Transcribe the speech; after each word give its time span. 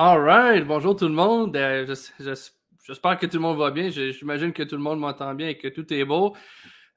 All 0.00 0.20
right, 0.20 0.64
bonjour 0.64 0.94
tout 0.94 1.08
le 1.08 1.14
monde. 1.14 1.56
Euh, 1.56 1.84
j'espère 2.20 3.18
que 3.18 3.26
tout 3.26 3.34
le 3.34 3.42
monde 3.42 3.58
va 3.58 3.72
bien. 3.72 3.88
J'imagine 3.88 4.52
que 4.52 4.62
tout 4.62 4.76
le 4.76 4.80
monde 4.80 5.00
m'entend 5.00 5.34
bien 5.34 5.48
et 5.48 5.58
que 5.58 5.66
tout 5.66 5.92
est 5.92 6.04
beau. 6.04 6.36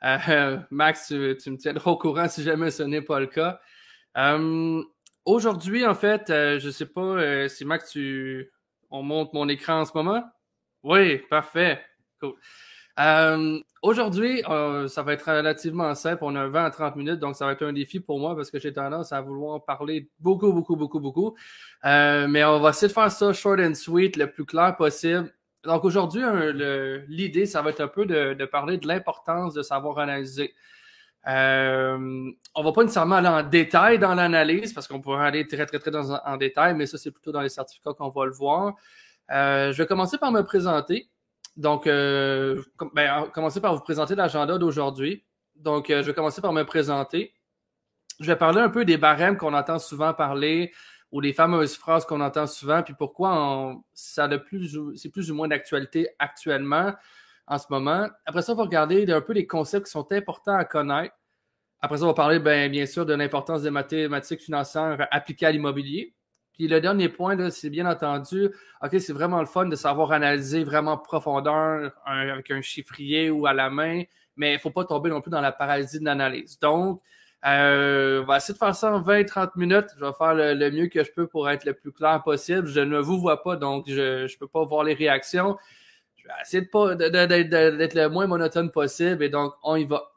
Euh, 0.04 0.60
Max, 0.70 1.08
tu, 1.08 1.50
me 1.50 1.58
tiendras 1.58 1.90
au 1.90 1.98
courant 1.98 2.30
si 2.30 2.44
jamais 2.44 2.70
ce 2.70 2.84
n'est 2.84 3.02
pas 3.02 3.20
le 3.20 3.26
cas. 3.26 3.60
Euh, 4.18 4.84
aujourd'hui, 5.26 5.84
en 5.84 5.96
fait, 5.96 6.26
je 6.28 6.64
ne 6.64 6.72
sais 6.72 6.86
pas 6.86 7.50
si 7.50 7.66
Max, 7.66 7.90
tu... 7.90 8.52
on 8.92 9.02
monte 9.02 9.34
mon 9.34 9.50
écran 9.50 9.80
en 9.80 9.86
ce 9.86 9.94
moment? 9.96 10.24
Oui, 10.84 11.24
parfait. 11.28 11.84
Cool. 12.20 12.36
Euh, 13.02 13.60
aujourd'hui, 13.82 14.44
euh, 14.50 14.88
ça 14.88 15.02
va 15.02 15.14
être 15.14 15.26
relativement 15.26 15.96
simple. 15.96 16.24
On 16.24 16.36
a 16.36 16.48
20 16.48 16.66
à 16.66 16.72
30 16.72 16.96
minutes, 16.96 17.20
donc 17.20 17.36
ça 17.36 17.46
va 17.46 17.54
être 17.54 17.64
un 17.64 17.74
défi 17.74 18.00
pour 18.00 18.20
moi 18.20 18.36
parce 18.36 18.52
que 18.52 18.60
j'ai 18.60 18.74
tendance 18.74 19.12
à 19.12 19.22
vouloir 19.22 19.64
parler 19.64 20.10
beaucoup, 20.20 20.52
beaucoup, 20.54 20.76
beaucoup, 20.76 21.00
beaucoup. 21.00 21.36
Euh, 21.86 22.28
mais 22.28 22.44
on 22.44 22.60
va 22.60 22.70
essayer 22.70 22.90
de 22.90 22.94
faire 22.94 23.12
ça 23.12 23.34
short 23.34 23.60
and 23.60 23.74
sweet, 23.76 24.18
le 24.18 24.30
plus 24.30 24.46
clair 24.46 24.76
possible. 24.76 25.34
Donc 25.64 25.86
aujourd'hui, 25.86 26.22
l'idée, 27.08 27.46
ça 27.46 27.62
va 27.62 27.70
être 27.70 27.82
un 27.82 27.88
peu 27.88 28.06
de, 28.06 28.46
parler 28.46 28.78
de 28.78 28.88
l'importance 28.88 29.54
de 29.54 29.62
savoir 29.62 30.00
analyser. 30.00 30.54
Euh, 31.28 32.32
on 32.56 32.64
va 32.64 32.72
pas 32.72 32.82
nécessairement 32.82 33.18
aller 33.18 33.28
en 33.28 33.44
détail 33.44 34.00
dans 34.00 34.16
l'analyse 34.16 34.74
parce 34.74 34.88
qu'on 34.88 35.02
pourrait 35.02 35.28
aller 35.28 35.48
très, 35.48 35.68
très, 35.68 35.78
très 35.78 35.92
en 35.96 36.38
détail, 36.38 36.76
mais 36.76 36.88
ça, 36.88 36.98
c'est 36.98 37.12
plutôt 37.12 37.32
dans 37.32 37.42
les 37.42 37.50
certificats 37.50 37.94
qu'on 37.94 38.10
va 38.10 38.26
le 38.26 38.32
voir. 38.32 38.76
je 39.30 39.78
vais 39.78 39.86
commencer 39.86 40.18
par 40.18 40.32
me 40.32 40.42
présenter. 40.42 41.11
Donc, 41.58 41.88
euh, 41.88 42.62
ben, 42.94 43.30
commencer 43.34 43.60
par 43.62 43.76
vous 43.76 43.82
présenter 43.82 44.16
l'agenda 44.16 44.58
d'aujourd'hui. 44.58 45.26
Donc, 45.56 45.90
euh, 45.90 46.02
je 46.02 46.08
vais 46.08 46.14
commencer 46.14 46.42
par 46.42 46.54
me 46.54 46.64
présenter. 46.64 47.34
Je 48.20 48.26
vais 48.28 48.36
parler 48.36 48.62
un 48.62 48.70
peu 48.70 48.86
des 48.86 48.98
barèmes 48.98 49.38
qu'on 49.38 49.54
entend 49.54 49.80
souvent 49.80 50.14
parler 50.14 50.72
ou 51.12 51.22
des 51.22 51.34
fameuses 51.34 51.76
phrases 51.76 52.06
qu'on 52.06 52.22
entend 52.22 52.48
souvent, 52.48 52.84
puis 52.84 52.94
pourquoi 52.94 53.76
ça 53.94 54.26
a 54.26 54.38
plus, 54.38 54.78
c'est 54.96 55.10
plus 55.10 55.30
ou 55.30 55.36
moins 55.36 55.48
d'actualité 55.48 56.08
actuellement 56.20 56.94
en 57.48 57.58
ce 57.58 57.66
moment. 57.70 58.08
Après 58.26 58.42
ça, 58.42 58.54
on 58.54 58.56
va 58.56 58.64
regarder 58.64 59.12
un 59.12 59.22
peu 59.22 59.34
les 59.34 59.46
concepts 59.46 59.88
qui 59.88 59.92
sont 59.92 60.10
importants 60.14 60.56
à 60.56 60.64
connaître. 60.64 61.14
Après 61.82 61.98
ça, 61.98 62.04
on 62.04 62.08
va 62.08 62.14
parler 62.14 62.40
ben, 62.40 62.72
bien 62.72 62.86
sûr 62.86 63.06
de 63.06 63.14
l'importance 63.14 63.64
des 63.64 63.72
mathématiques 63.72 64.42
financières 64.42 65.08
appliquées 65.12 65.48
à 65.48 65.52
l'immobilier. 65.52 66.14
Puis 66.62 66.68
le 66.68 66.80
dernier 66.80 67.10
point, 67.10 67.50
c'est 67.50 67.72
bien 67.72 67.88
entendu, 67.88 68.52
OK, 68.84 68.96
c'est 69.00 69.14
vraiment 69.14 69.40
le 69.40 69.48
fun 69.48 69.66
de 69.66 69.76
savoir 69.76 70.12
analyser 70.12 70.64
vraiment 70.64 70.96
profondeur 70.96 71.92
avec 72.06 72.52
un 72.52 72.62
chiffrier 72.62 73.32
ou 73.32 73.48
à 73.48 73.54
la 73.54 73.72
main, 73.72 74.04
mais 74.36 74.52
il 74.52 74.54
ne 74.58 74.60
faut 74.60 74.70
pas 74.70 74.86
tomber 74.86 75.10
non 75.10 75.22
plus 75.22 75.32
dans 75.32 75.42
la 75.42 75.52
paralysie 75.52 76.00
de 76.00 76.06
l'analyse. 76.06 76.60
Donc, 76.60 77.02
euh, 77.48 78.22
on 78.22 78.26
va 78.26 78.38
essayer 78.38 78.54
de 78.54 78.60
faire 78.60 78.76
ça 78.76 78.94
en 78.94 79.02
20-30 79.02 79.54
minutes. 79.56 79.88
Je 79.98 80.06
vais 80.06 80.12
faire 80.16 80.36
le, 80.36 80.70
mieux 80.70 80.86
que 80.86 81.04
je 81.04 81.12
peux 81.12 81.26
pour 81.26 81.50
être 81.50 81.66
le 81.66 81.74
plus 81.74 81.92
clair 81.92 82.22
possible. 82.22 82.68
Je 82.68 82.82
ne 82.82 83.00
vous 83.00 83.20
vois 83.20 83.42
pas, 83.42 83.56
donc 83.56 83.86
je 83.88 84.22
ne 84.32 84.38
peux 84.38 84.48
pas 84.48 84.64
voir 84.64 84.84
les 84.84 84.94
réactions. 84.94 85.58
Je 86.16 86.28
vais 86.28 86.34
essayer 86.44 86.62
d'être 86.62 87.96
le 87.96 88.08
moins 88.08 88.28
monotone 88.28 88.70
possible 88.70 89.24
et 89.24 89.30
donc 89.30 89.56
on 89.64 89.78
y 89.78 89.86
va. 89.86 90.12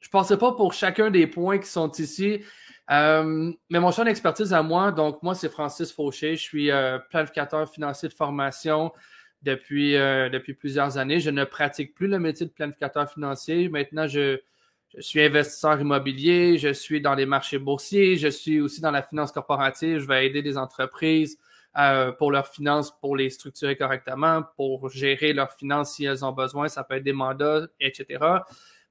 Je 0.00 0.08
ne 0.08 0.12
pensais 0.12 0.38
pas 0.38 0.52
pour 0.52 0.72
chacun 0.72 1.10
des 1.10 1.26
points 1.26 1.58
qui 1.58 1.68
sont 1.68 1.92
ici. 1.92 2.42
Euh, 2.90 3.52
mais 3.68 3.80
mon 3.80 3.90
champ 3.92 4.04
d'expertise 4.04 4.52
à 4.52 4.62
moi, 4.62 4.92
donc 4.92 5.22
moi, 5.22 5.34
c'est 5.34 5.48
Francis 5.48 5.92
Fauché. 5.92 6.36
Je 6.36 6.42
suis 6.42 6.70
euh, 6.70 6.98
planificateur 7.10 7.70
financier 7.70 8.08
de 8.08 8.14
formation 8.14 8.92
depuis, 9.42 9.96
euh, 9.96 10.28
depuis 10.30 10.54
plusieurs 10.54 10.96
années. 10.96 11.20
Je 11.20 11.30
ne 11.30 11.44
pratique 11.44 11.94
plus 11.94 12.08
le 12.08 12.18
métier 12.18 12.46
de 12.46 12.50
planificateur 12.50 13.10
financier. 13.10 13.68
Maintenant, 13.68 14.06
je, 14.06 14.38
je, 14.94 15.00
suis 15.02 15.22
investisseur 15.22 15.80
immobilier, 15.80 16.56
je 16.56 16.72
suis 16.72 17.00
dans 17.00 17.14
les 17.14 17.26
marchés 17.26 17.58
boursiers, 17.58 18.16
je 18.16 18.28
suis 18.28 18.60
aussi 18.60 18.80
dans 18.80 18.90
la 18.90 19.02
finance 19.02 19.32
corporative. 19.32 19.98
Je 19.98 20.06
vais 20.06 20.26
aider 20.26 20.42
des 20.42 20.56
entreprises 20.56 21.38
pour 22.18 22.32
leurs 22.32 22.48
finances, 22.48 22.90
pour 22.90 23.16
les 23.16 23.30
structurer 23.30 23.76
correctement, 23.76 24.42
pour 24.56 24.88
gérer 24.88 25.32
leurs 25.32 25.52
finances 25.52 25.94
si 25.94 26.06
elles 26.06 26.24
ont 26.24 26.32
besoin. 26.32 26.66
Ça 26.66 26.82
peut 26.82 26.96
être 26.96 27.04
des 27.04 27.12
mandats, 27.12 27.68
etc. 27.78 28.18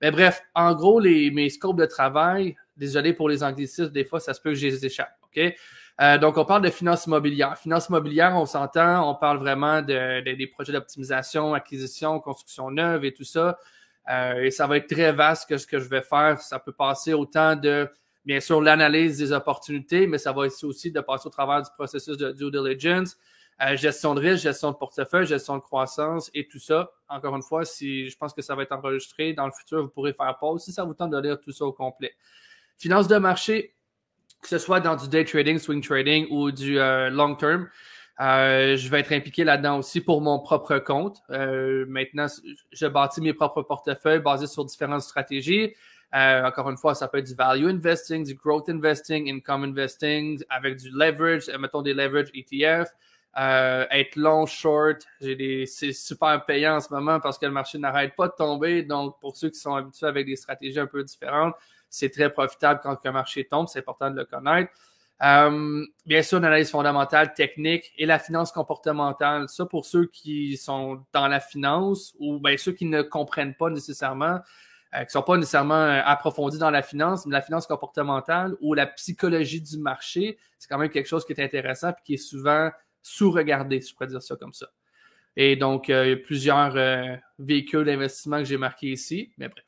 Mais 0.02 0.12
bref, 0.12 0.42
en 0.54 0.74
gros, 0.74 1.00
les, 1.00 1.30
mes 1.32 1.50
scopes 1.50 1.78
de 1.78 1.86
travail, 1.86 2.56
Désolé 2.78 3.14
pour 3.14 3.28
les 3.28 3.44
anglicismes, 3.44 3.90
des 3.90 4.04
fois, 4.04 4.20
ça 4.20 4.34
se 4.34 4.42
peut 4.42 4.52
que 4.52 4.56
je 4.56 4.68
les 4.68 4.86
échappe. 4.86 5.18
OK? 5.24 5.54
Euh, 6.00 6.18
donc, 6.18 6.38
on 6.38 6.46
parle 6.46 6.62
de 6.62 6.70
finances 6.70 7.06
immobilières. 7.08 7.58
Finances 7.58 7.88
immobilières, 7.90 8.36
on 8.36 8.46
s'entend, 8.46 9.10
on 9.10 9.16
parle 9.16 9.40
vraiment 9.40 9.82
de, 9.82 10.22
des 10.22 10.48
projets 10.48 10.72
d'optimisation, 10.72 11.54
acquisition, 11.54 12.20
construction 12.20 12.70
neuve 12.70 13.04
et 13.04 13.14
tout 13.14 13.24
ça. 13.24 13.58
Euh, 14.10 14.44
et 14.44 14.52
ça 14.52 14.68
va 14.68 14.78
être 14.78 14.88
très 14.88 15.12
vaste 15.12 15.50
que 15.50 15.58
ce 15.58 15.66
que 15.66 15.80
je 15.80 15.90
vais 15.90 16.02
faire. 16.02 16.40
Ça 16.40 16.60
peut 16.60 16.72
passer 16.72 17.14
autant 17.14 17.56
de, 17.56 17.90
bien 18.26 18.40
sûr, 18.40 18.62
l'analyse 18.62 19.18
des 19.18 19.32
opportunités, 19.32 20.06
mais 20.06 20.20
ça 20.20 20.32
va 20.32 20.46
être 20.46 20.64
aussi 20.64 20.92
de 20.92 21.00
passer 21.02 21.28
au 21.28 21.32
travers 21.32 21.62
du 21.64 21.70
processus 21.76 22.16
de 22.16 22.32
due 22.32 22.52
diligence, 22.52 23.18
euh, 23.62 23.76
gestion 23.76 24.14
de 24.14 24.20
risque, 24.20 24.44
gestion 24.44 24.72
de 24.72 24.78
portefeuille, 24.78 25.26
gestion 25.26 25.56
de 25.56 25.62
croissance 25.62 26.30
et 26.36 26.48
tout 26.48 26.60
ça. 26.60 26.92
Encore 27.10 27.36
une 27.36 27.42
fois, 27.42 27.66
si 27.66 28.08
je 28.08 28.18
pense 28.18 28.34
que 28.34 28.44
ça 28.44 28.54
va 28.54 28.62
être 28.64 28.72
enregistré 28.72 29.34
dans 29.34 29.48
le 29.48 29.52
futur, 29.52 29.82
vous 29.82 29.90
pourrez 29.90 30.14
faire 30.14 30.38
pause 30.38 30.64
si 30.64 30.72
ça 30.72 30.84
vous 30.84 30.94
tente 30.94 31.10
de 31.10 31.20
lire 31.20 31.40
tout 31.40 31.52
ça 31.52 31.66
au 31.66 31.74
complet. 31.74 32.14
Finance 32.78 33.08
de 33.08 33.18
marché, 33.18 33.74
que 34.42 34.48
ce 34.48 34.60
soit 34.60 34.80
dans 34.80 34.96
du 34.96 35.08
day 35.08 35.26
trading, 35.26 35.58
swing 35.58 35.82
trading 35.82 36.28
ou 36.30 36.52
du 36.52 36.80
euh, 36.80 37.10
long 37.10 37.36
term, 37.36 37.68
euh, 38.20 38.78
je 38.78 38.90
vais 38.90 39.00
être 39.00 39.12
impliqué 39.12 39.44
là-dedans 39.44 39.80
aussi 39.80 40.00
pour 40.00 40.22
mon 40.22 40.40
propre 40.40 40.78
compte. 40.78 41.18
Euh, 41.32 41.86
maintenant, 41.88 42.28
je 42.72 42.88
bâtis 42.88 43.22
mes 43.22 43.34
propres 43.34 43.64
portefeuilles 43.64 44.20
basés 44.20 44.48
sur 44.48 44.64
différentes 44.64 45.02
stratégies. 45.02 45.74
encore 46.14 46.70
une 46.70 46.78
fois, 46.78 46.94
ça 46.94 47.08
peut 47.08 47.18
être 47.18 47.28
du 47.28 47.34
value 47.34 47.66
investing, 47.66 48.24
du 48.24 48.36
growth 48.36 48.70
investing, 48.70 49.28
income 49.28 49.64
investing, 49.64 50.42
avec 50.50 50.78
du 50.78 50.90
leverage, 50.92 51.50
mettons 51.60 51.82
des 51.82 51.96
leverage 51.96 52.30
ETF. 52.36 52.90
être 53.36 54.16
long, 54.16 54.46
short, 54.46 55.00
c'est 55.20 55.92
super 55.94 56.46
payant 56.46 56.76
en 56.76 56.80
ce 56.80 56.94
moment 56.94 57.20
parce 57.20 57.40
que 57.40 57.48
le 57.48 57.52
marché 57.52 57.80
n'arrête 57.80 58.16
pas 58.16 58.28
de 58.28 58.34
tomber. 58.38 58.84
Donc, 58.84 59.20
pour 59.20 59.36
ceux 59.36 59.50
qui 59.50 59.60
sont 59.60 59.76
habitués 59.76 60.08
avec 60.08 60.28
des 60.28 60.36
stratégies 60.36 60.80
un 60.80 60.88
peu 60.88 61.04
différentes, 61.04 61.56
c'est 61.90 62.10
très 62.10 62.32
profitable 62.32 62.80
quand 62.84 62.98
un 63.06 63.12
marché 63.12 63.46
tombe, 63.46 63.68
c'est 63.68 63.80
important 63.80 64.12
de 64.12 64.18
le 64.18 64.26
connaître. 64.26 64.72
Euh, 65.24 65.86
bien 66.06 66.22
sûr, 66.22 66.40
l'analyse 66.40 66.70
fondamentale, 66.70 67.34
technique 67.34 67.92
et 67.98 68.06
la 68.06 68.20
finance 68.20 68.52
comportementale. 68.52 69.50
Ça, 69.50 69.66
pour 69.66 69.86
ceux 69.86 70.06
qui 70.06 70.58
sont 70.58 71.04
dans 71.12 71.28
la 71.28 71.40
finance 71.40 72.16
ou 72.20 72.40
bien 72.40 72.56
ceux 72.58 72.72
qui 72.72 72.86
ne 72.86 73.02
comprennent 73.02 73.56
pas 73.56 73.70
nécessairement, 73.70 74.40
euh, 74.94 75.00
qui 75.00 75.06
ne 75.06 75.10
sont 75.10 75.24
pas 75.24 75.38
nécessairement 75.38 75.74
euh, 75.74 76.02
approfondis 76.06 76.60
dans 76.60 76.70
la 76.70 76.84
finance, 76.84 77.26
mais 77.26 77.34
la 77.34 77.42
finance 77.42 77.66
comportementale 77.66 78.56
ou 78.62 78.74
la 78.74 78.86
psychologie 78.86 79.62
du 79.62 79.80
marché, 79.80 80.38
c'est 80.60 80.68
quand 80.68 80.78
même 80.78 80.90
quelque 80.90 81.08
chose 81.10 81.26
qui 81.26 81.34
est 81.34 81.44
intéressant 81.44 81.90
et 81.90 82.04
qui 82.06 82.14
est 82.14 82.18
souvent 82.18 82.70
sous-regardé, 83.02 83.82
si 83.82 83.90
je 83.90 83.96
pourrais 83.96 84.08
dire 84.08 84.22
ça 84.22 84.36
comme 84.36 84.54
ça. 84.54 84.68
Et 85.36 85.56
donc, 85.56 85.88
il 85.88 85.92
y 85.92 86.12
a 86.12 86.18
plusieurs 86.18 86.76
véhicules 87.38 87.86
d'investissement 87.86 88.40
que 88.40 88.46
j'ai 88.46 88.58
marqués 88.58 88.88
ici, 88.88 89.32
mais 89.38 89.50
bref. 89.50 89.67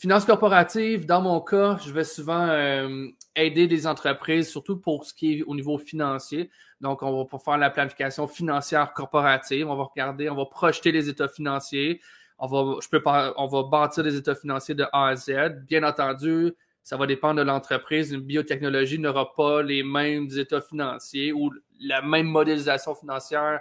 Finance 0.00 0.24
corporative, 0.24 1.04
dans 1.04 1.20
mon 1.20 1.42
cas, 1.42 1.76
je 1.84 1.92
vais 1.92 2.04
souvent 2.04 2.48
euh, 2.48 3.08
aider 3.36 3.66
des 3.66 3.86
entreprises, 3.86 4.48
surtout 4.48 4.78
pour 4.78 5.04
ce 5.04 5.12
qui 5.12 5.40
est 5.40 5.42
au 5.42 5.54
niveau 5.54 5.76
financier. 5.76 6.50
Donc, 6.80 7.02
on 7.02 7.22
va 7.22 7.38
faire 7.38 7.58
la 7.58 7.68
planification 7.68 8.26
financière 8.26 8.94
corporative. 8.94 9.68
On 9.68 9.76
va 9.76 9.84
regarder, 9.84 10.30
on 10.30 10.36
va 10.36 10.46
projeter 10.46 10.90
les 10.90 11.10
états 11.10 11.28
financiers. 11.28 12.00
On 12.38 12.46
va, 12.46 12.78
je 12.80 12.88
peux 12.88 13.02
on 13.04 13.46
va 13.46 13.62
bâtir 13.64 14.02
les 14.02 14.16
états 14.16 14.34
financiers 14.34 14.74
de 14.74 14.86
A 14.90 15.08
à 15.08 15.16
Z. 15.16 15.66
Bien 15.68 15.82
entendu, 15.82 16.54
ça 16.82 16.96
va 16.96 17.06
dépendre 17.06 17.40
de 17.40 17.44
l'entreprise. 17.44 18.10
Une 18.10 18.22
biotechnologie 18.22 18.98
n'aura 18.98 19.34
pas 19.34 19.62
les 19.62 19.82
mêmes 19.82 20.30
états 20.34 20.62
financiers 20.62 21.34
ou 21.34 21.52
la 21.78 22.00
même 22.00 22.26
modélisation 22.26 22.94
financière 22.94 23.60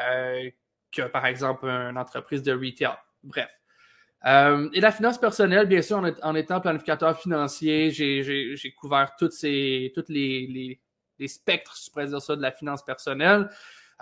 euh, 0.00 0.50
que, 0.90 1.02
par 1.02 1.26
exemple, 1.26 1.66
une 1.66 1.96
entreprise 1.96 2.42
de 2.42 2.52
retail. 2.52 2.96
Bref. 3.22 3.50
Euh, 4.26 4.68
et 4.72 4.80
la 4.80 4.90
finance 4.90 5.18
personnelle, 5.18 5.66
bien 5.66 5.82
sûr, 5.82 6.02
en, 6.22 6.34
étant 6.34 6.60
planificateur 6.60 7.18
financier, 7.18 7.90
j'ai 7.90 8.74
couvert 8.76 9.14
toutes 9.18 9.32
ces, 9.32 9.92
toutes 9.94 10.08
les, 10.08 10.80
les, 11.18 11.28
spectres, 11.28 11.76
je 11.84 11.90
pourrais 11.90 12.08
dire 12.08 12.20
ça, 12.20 12.34
de 12.34 12.42
la 12.42 12.50
finance 12.50 12.84
personnelle. 12.84 13.48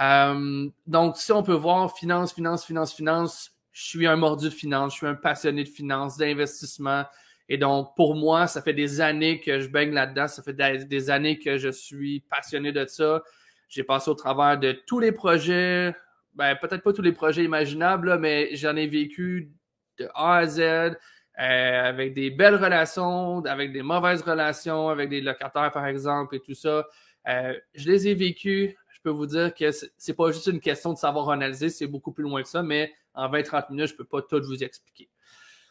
Euh, 0.01 0.69
donc, 0.87 1.17
si 1.19 1.31
on 1.31 1.43
peut 1.43 1.55
voir 1.55 1.97
finance, 1.97 2.33
finance, 2.33 2.65
finance, 2.65 2.95
finance, 2.95 3.53
je 3.73 3.85
suis 3.85 4.07
un 4.07 4.17
mordu 4.17 4.47
de 4.47 4.55
finance, 4.55 4.93
je 4.93 4.99
suis 4.99 5.07
un 5.07 5.15
passionné 5.15 5.65
de 5.65 5.69
finance, 5.69 6.17
d'investissement. 6.17 7.05
Et 7.49 7.59
donc, 7.59 7.95
pour 7.95 8.15
moi, 8.15 8.47
ça 8.47 8.63
fait 8.63 8.73
des 8.73 9.01
années 9.01 9.41
que 9.41 9.61
je 9.61 9.69
baigne 9.69 9.93
là-dedans. 9.93 10.29
Ça 10.29 10.43
fait 10.43 10.55
des, 10.55 11.11
années 11.11 11.39
que 11.39 11.59
je 11.59 11.69
suis 11.69 12.21
passionné 12.31 12.73
de 12.73 12.87
ça. 12.87 13.23
J'ai 13.69 13.85
passé 13.85 14.11
au 14.11 14.15
travers 14.15 14.59
de 14.59 14.73
tous 14.87 15.01
les 15.01 15.13
projets, 15.13 15.95
ben, 16.35 16.57
peut-être 16.57 16.83
pas 16.83 16.93
tous 16.93 17.03
les 17.03 17.13
projets 17.13 17.45
imaginables, 17.45 18.19
mais 18.19 18.55
j'en 18.55 18.77
ai 18.77 18.87
vécu 18.87 19.53
de 19.99 20.09
A 20.15 20.37
à 20.39 20.47
Z, 20.47 20.61
euh, 20.61 20.97
avec 21.37 22.15
des 22.15 22.31
belles 22.31 22.57
relations, 22.57 23.45
avec 23.45 23.73
des 23.73 23.83
mauvaises 23.83 24.23
relations, 24.23 24.89
avec 24.89 25.09
des 25.09 25.21
locataires, 25.21 25.73
par 25.73 25.87
exemple, 25.87 26.37
et 26.37 26.41
tout 26.41 26.55
ça. 26.55 26.87
Euh, 27.29 27.55
je 27.75 27.91
les 27.91 28.09
ai 28.09 28.15
vécus. 28.15 28.75
Je 28.89 29.01
peux 29.03 29.11
vous 29.11 29.27
dire 29.27 29.53
que 29.53 29.71
c'est 29.97 30.15
pas 30.15 30.31
juste 30.31 30.47
une 30.47 30.61
question 30.61 30.93
de 30.93 30.99
savoir 30.99 31.31
analyser, 31.31 31.69
c'est 31.71 31.87
beaucoup 31.87 32.13
plus 32.13 32.23
loin 32.23 32.43
que 32.43 32.49
ça, 32.49 32.63
mais 32.63 32.93
en 33.15 33.29
20-30 33.29 33.71
minutes, 33.71 33.89
je 33.89 33.95
peux 33.97 34.05
pas 34.05 34.23
tout 34.23 34.41
vous 34.45 34.63
expliquer. 34.63 35.09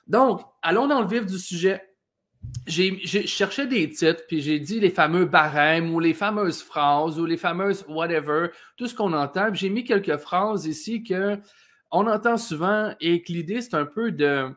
Donc, 0.08 0.42
allons 0.62 0.88
dans 0.88 1.02
le 1.02 1.08
vif 1.08 1.26
du 1.26 1.40
sujet. 1.40 1.82
je 2.68 3.26
cherchais 3.26 3.66
des 3.66 3.90
titres, 3.90 4.24
puis 4.28 4.42
j'ai 4.42 4.60
dit 4.60 4.80
les 4.82 4.90
fameux 4.90 5.26
barèmes 5.26 5.94
ou 5.94 6.00
les 6.00 6.14
fameuses 6.14 6.62
phrases 6.62 7.18
ou 7.20 7.26
les 7.26 7.38
fameuses 7.38 7.86
whatever, 7.88 8.50
tout 8.76 8.88
ce 8.88 8.94
qu'on 8.94 9.14
entend. 9.14 9.54
J'ai 9.54 9.70
mis 9.70 9.86
quelques 9.86 10.18
phrases 10.18 10.66
ici 10.66 11.04
que 11.04 11.40
on 11.94 12.08
entend 12.08 12.38
souvent 12.38 12.94
et 13.00 13.22
que 13.22 13.32
l'idée, 13.32 13.62
c'est 13.62 13.76
un 13.76 13.86
peu 13.86 14.12
de 14.12 14.50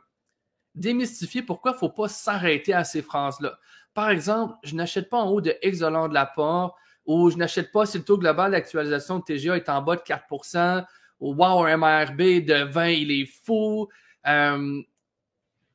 démystifier 0.74 1.42
pourquoi 1.42 1.72
il 1.72 1.74
ne 1.74 1.78
faut 1.78 1.90
pas 1.90 2.08
s'arrêter 2.08 2.72
à 2.72 2.82
ces 2.82 3.02
phrases-là. 3.02 3.58
Par 3.94 4.10
exemple, 4.10 4.54
je 4.64 4.74
n'achète 4.74 5.08
pas 5.10 5.18
en 5.18 5.30
haut 5.30 5.40
de 5.40 5.54
Exolant 5.62 6.08
de 6.08 6.14
la 6.14 6.26
part 6.26 6.74
ou 7.04 7.30
je 7.30 7.36
n'achète 7.36 7.70
pas 7.72 7.86
si 7.86 7.98
le 7.98 8.04
taux 8.04 8.18
global 8.18 8.52
d'actualisation 8.52 9.18
de 9.18 9.24
TGA 9.24 9.56
est 9.56 9.68
en 9.68 9.82
bas 9.82 9.96
de 9.96 10.00
4% 10.00 10.84
ou 11.20 11.34
wow, 11.34 11.64
un 11.64 11.76
MRB 11.76 12.44
de 12.44 12.64
20, 12.64 12.88
il 12.88 13.10
est 13.10 13.26
fou. 13.44 13.88
Euh, 14.26 14.82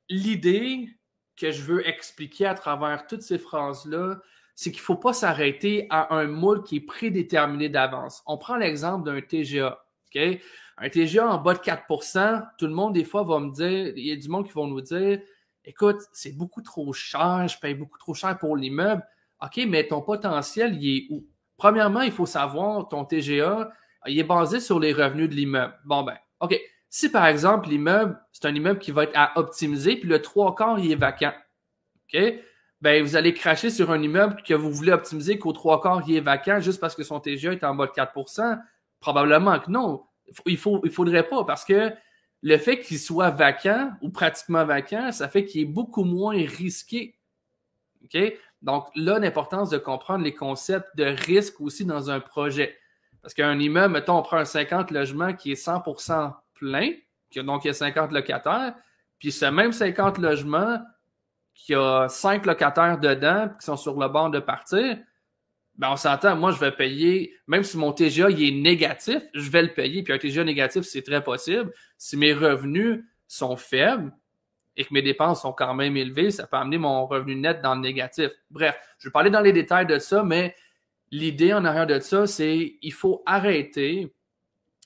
l'idée, 0.10 0.90
que 1.38 1.52
je 1.52 1.64
veux 1.64 1.88
expliquer 1.88 2.48
à 2.48 2.54
travers 2.54 3.08
toutes 3.08 3.24
ces 3.24 3.40
phrases-là, 3.40 4.20
c'est 4.54 4.72
qu'il 4.72 4.82
ne 4.82 4.86
faut 4.86 4.96
pas 4.96 5.14
s'arrêter 5.14 5.88
à 5.90 6.14
un 6.16 6.28
moule 6.28 6.64
qui 6.64 6.78
est 6.78 6.86
prédéterminé 6.86 7.70
d'avance. 7.70 8.22
On 8.28 8.38
prend 8.38 8.58
l'exemple 8.58 9.06
d'un 9.06 9.22
TGA. 9.22 9.84
Un 10.78 10.90
TGA 10.90 11.28
en 11.28 11.38
bas 11.38 11.54
de 11.54 11.60
4% 11.60 12.48
tout 12.58 12.68
le 12.68 12.74
monde, 12.74 12.94
des 12.94 13.04
fois, 13.04 13.24
va 13.24 13.40
me 13.40 13.52
dire, 13.52 13.94
il 13.96 14.08
y 14.08 14.12
a 14.12 14.16
du 14.16 14.30
monde 14.30 14.48
qui 14.48 14.54
va 14.54 14.62
nous 14.66 14.82
dire 14.82 15.20
écoute, 15.66 16.02
c'est 16.12 16.36
beaucoup 16.36 16.62
trop 16.62 16.92
cher, 16.94 17.48
je 17.48 17.60
paye 17.60 17.74
beaucoup 17.74 17.98
trop 17.98 18.14
cher 18.14 18.38
pour 18.38 18.56
l'immeuble. 18.56 19.06
OK, 19.42 19.62
mais 19.68 19.88
ton 19.88 20.02
potentiel, 20.02 20.78
il 20.82 20.98
est 20.98 21.08
où? 21.10 21.26
Premièrement, 21.58 22.02
il 22.02 22.12
faut 22.12 22.26
savoir, 22.26 22.88
ton 22.90 23.06
TGA, 23.06 23.72
il 24.08 24.18
est 24.18 24.24
basé 24.24 24.60
sur 24.60 24.80
les 24.80 24.94
revenus 24.94 25.30
de 25.30 25.36
l'immeuble. 25.36 25.74
Bon, 25.86 26.04
ben, 26.04 26.18
OK. 26.40 26.60
Si 26.90 27.10
par 27.10 27.26
exemple, 27.28 27.70
l'immeuble, 27.70 28.20
c'est 28.34 28.46
un 28.46 28.54
immeuble 28.54 28.80
qui 28.80 28.92
va 28.92 29.04
être 29.04 29.16
à 29.16 29.38
optimiser, 29.40 29.96
puis 29.96 30.10
le 30.10 30.22
trois 30.22 30.56
quarts, 30.56 30.80
il 30.80 30.92
est 30.92 30.96
vacant. 30.96 31.34
OK? 32.14 32.22
Ben, 32.82 33.04
vous 33.04 33.16
allez 33.16 33.34
cracher 33.34 33.70
sur 33.70 33.92
un 33.92 34.02
immeuble 34.02 34.42
que 34.44 34.54
vous 34.54 34.72
voulez 34.72 34.92
optimiser 34.92 35.38
qu'au 35.38 35.54
trois 35.54 35.80
quarts, 35.82 36.02
il 36.08 36.16
est 36.18 36.22
vacant 36.22 36.60
juste 36.60 36.82
parce 36.82 36.96
que 36.96 37.04
son 37.04 37.20
TGA 37.20 37.54
est 37.54 37.64
en 37.64 37.76
bas 37.76 37.86
de 37.86 37.92
4% 37.92 38.60
Probablement 39.00 39.60
que 39.60 39.72
non. 39.72 40.04
Il 40.46 40.58
faut, 40.58 40.82
il 40.84 40.92
faudrait 40.92 41.28
pas 41.28 41.44
parce 41.44 41.66
que 41.66 41.94
le 42.42 42.58
fait 42.58 42.80
qu'il 42.80 43.00
soit 43.00 43.30
vacant 43.30 43.92
ou 44.02 44.10
pratiquement 44.10 44.66
vacant, 44.66 45.12
ça 45.12 45.28
fait 45.28 45.46
qu'il 45.46 45.62
est 45.62 45.66
beaucoup 45.66 46.04
moins 46.04 46.36
risqué. 46.36 47.20
OK? 48.04 48.18
Donc 48.62 48.88
là, 48.96 49.20
l'importance 49.20 49.70
de 49.70 49.78
comprendre 49.78 50.24
les 50.24 50.34
concepts 50.34 50.96
de 50.96 51.06
risque 51.06 51.60
aussi 51.62 51.86
dans 51.86 52.10
un 52.10 52.20
projet. 52.20 52.78
Parce 53.22 53.34
qu'un 53.34 53.60
immeuble, 53.60 53.94
mettons, 53.94 54.18
on 54.18 54.22
prend 54.22 54.38
un 54.38 54.46
50 54.46 54.92
logements 54.92 55.34
qui 55.34 55.52
est 55.52 55.66
100% 55.66 56.34
plein, 56.56 56.92
donc 57.36 57.64
il 57.64 57.68
y 57.68 57.72
a 57.72 57.74
50 57.74 58.12
locataires, 58.12 58.74
puis 59.20 59.32
ce 59.32 59.46
même 59.46 59.72
50 59.72 60.18
logements 60.18 60.80
qui 61.54 61.76
a 61.76 62.08
5 62.08 62.46
locataires 62.46 63.00
dedans 63.00 63.50
qui 63.60 63.66
sont 63.66 63.78
sur 63.78 64.00
le 64.00 64.08
bord 64.08 64.30
de 64.30 64.40
partir, 64.40 64.98
ben 65.82 65.90
on 65.90 65.96
s'entend, 65.96 66.36
moi 66.36 66.52
je 66.52 66.60
vais 66.60 66.72
payer, 66.72 67.34
même 67.48 67.64
si 67.64 67.76
mon 67.76 67.92
TGA 67.92 68.30
il 68.30 68.48
est 68.48 68.62
négatif, 68.62 69.24
je 69.34 69.50
vais 69.50 69.64
le 69.64 69.74
payer. 69.74 70.04
Puis 70.04 70.14
un 70.14 70.20
TGA 70.20 70.44
négatif, 70.44 70.84
c'est 70.84 71.02
très 71.02 71.24
possible. 71.24 71.74
Si 71.98 72.18
mes 72.18 72.34
revenus 72.34 73.04
sont 73.28 73.56
faibles 73.56 74.14
et 74.78 74.86
que 74.86 74.94
mes 74.94 75.02
dépenses 75.02 75.42
sont 75.42 75.54
quand 75.54 75.74
même 75.74 75.98
élevées, 75.98 76.30
ça 76.30 76.46
peut 76.46 76.58
amener 76.58 76.78
mon 76.78 77.08
revenu 77.08 77.36
net 77.36 77.64
dans 77.64 77.74
le 77.74 77.82
négatif. 77.82 78.30
Bref, 78.52 78.76
je 79.00 79.08
vais 79.08 79.12
parler 79.12 79.32
dans 79.32 79.42
les 79.42 79.54
détails 79.54 79.88
de 79.88 79.98
ça, 79.98 80.22
mais 80.22 80.56
l'idée 81.10 81.52
en 81.52 81.66
arrière 81.66 81.88
de 81.88 82.00
ça, 82.00 82.28
c'est 82.28 82.78
il 82.80 82.94
faut 82.94 83.24
arrêter 83.26 84.14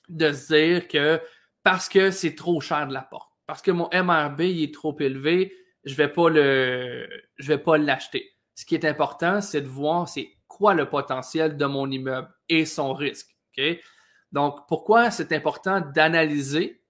de 0.08 0.32
se 0.32 0.54
dire 0.54 0.88
que 0.88 1.20
parce 1.62 1.90
que 1.90 2.10
c'est 2.10 2.34
trop 2.34 2.62
cher 2.62 2.86
de 2.88 2.94
la 2.94 3.02
porte, 3.02 3.32
parce 3.46 3.60
que 3.60 3.70
mon 3.70 3.90
MRB 3.92 4.40
il 4.40 4.62
est 4.62 4.72
trop 4.72 4.98
élevé, 4.98 5.54
je 5.84 5.92
je 5.92 7.48
vais 7.48 7.58
pas 7.58 7.76
l'acheter. 7.76 8.32
Ce 8.54 8.64
qui 8.64 8.74
est 8.74 8.86
important, 8.86 9.42
c'est 9.42 9.60
de 9.60 9.68
voir 9.68 10.08
c'est 10.08 10.35
quoi 10.56 10.72
le 10.72 10.88
potentiel 10.88 11.58
de 11.58 11.66
mon 11.66 11.90
immeuble 11.90 12.34
et 12.48 12.64
son 12.64 12.94
risque. 12.94 13.36
Donc, 14.32 14.66
pourquoi 14.68 15.10
c'est 15.10 15.32
important 15.32 15.80
d'analyser? 15.80 16.82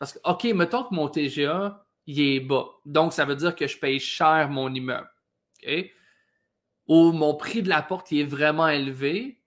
Parce 0.00 0.12
que, 0.12 0.18
OK, 0.24 0.44
mettons 0.46 0.82
que 0.82 0.94
mon 0.96 1.08
TGA, 1.08 1.86
il 2.06 2.20
est 2.20 2.40
bas. 2.40 2.66
Donc, 2.84 3.12
ça 3.12 3.24
veut 3.24 3.36
dire 3.36 3.54
que 3.54 3.68
je 3.68 3.78
paye 3.78 4.00
cher 4.00 4.48
mon 4.50 4.74
immeuble. 4.74 5.08
OK? 5.62 5.92
Ou 6.88 7.12
mon 7.12 7.36
prix 7.36 7.62
de 7.62 7.68
la 7.68 7.82
porte 7.82 8.10
il 8.10 8.20
est 8.20 8.24
vraiment 8.24 8.66
élevé. 8.66 9.40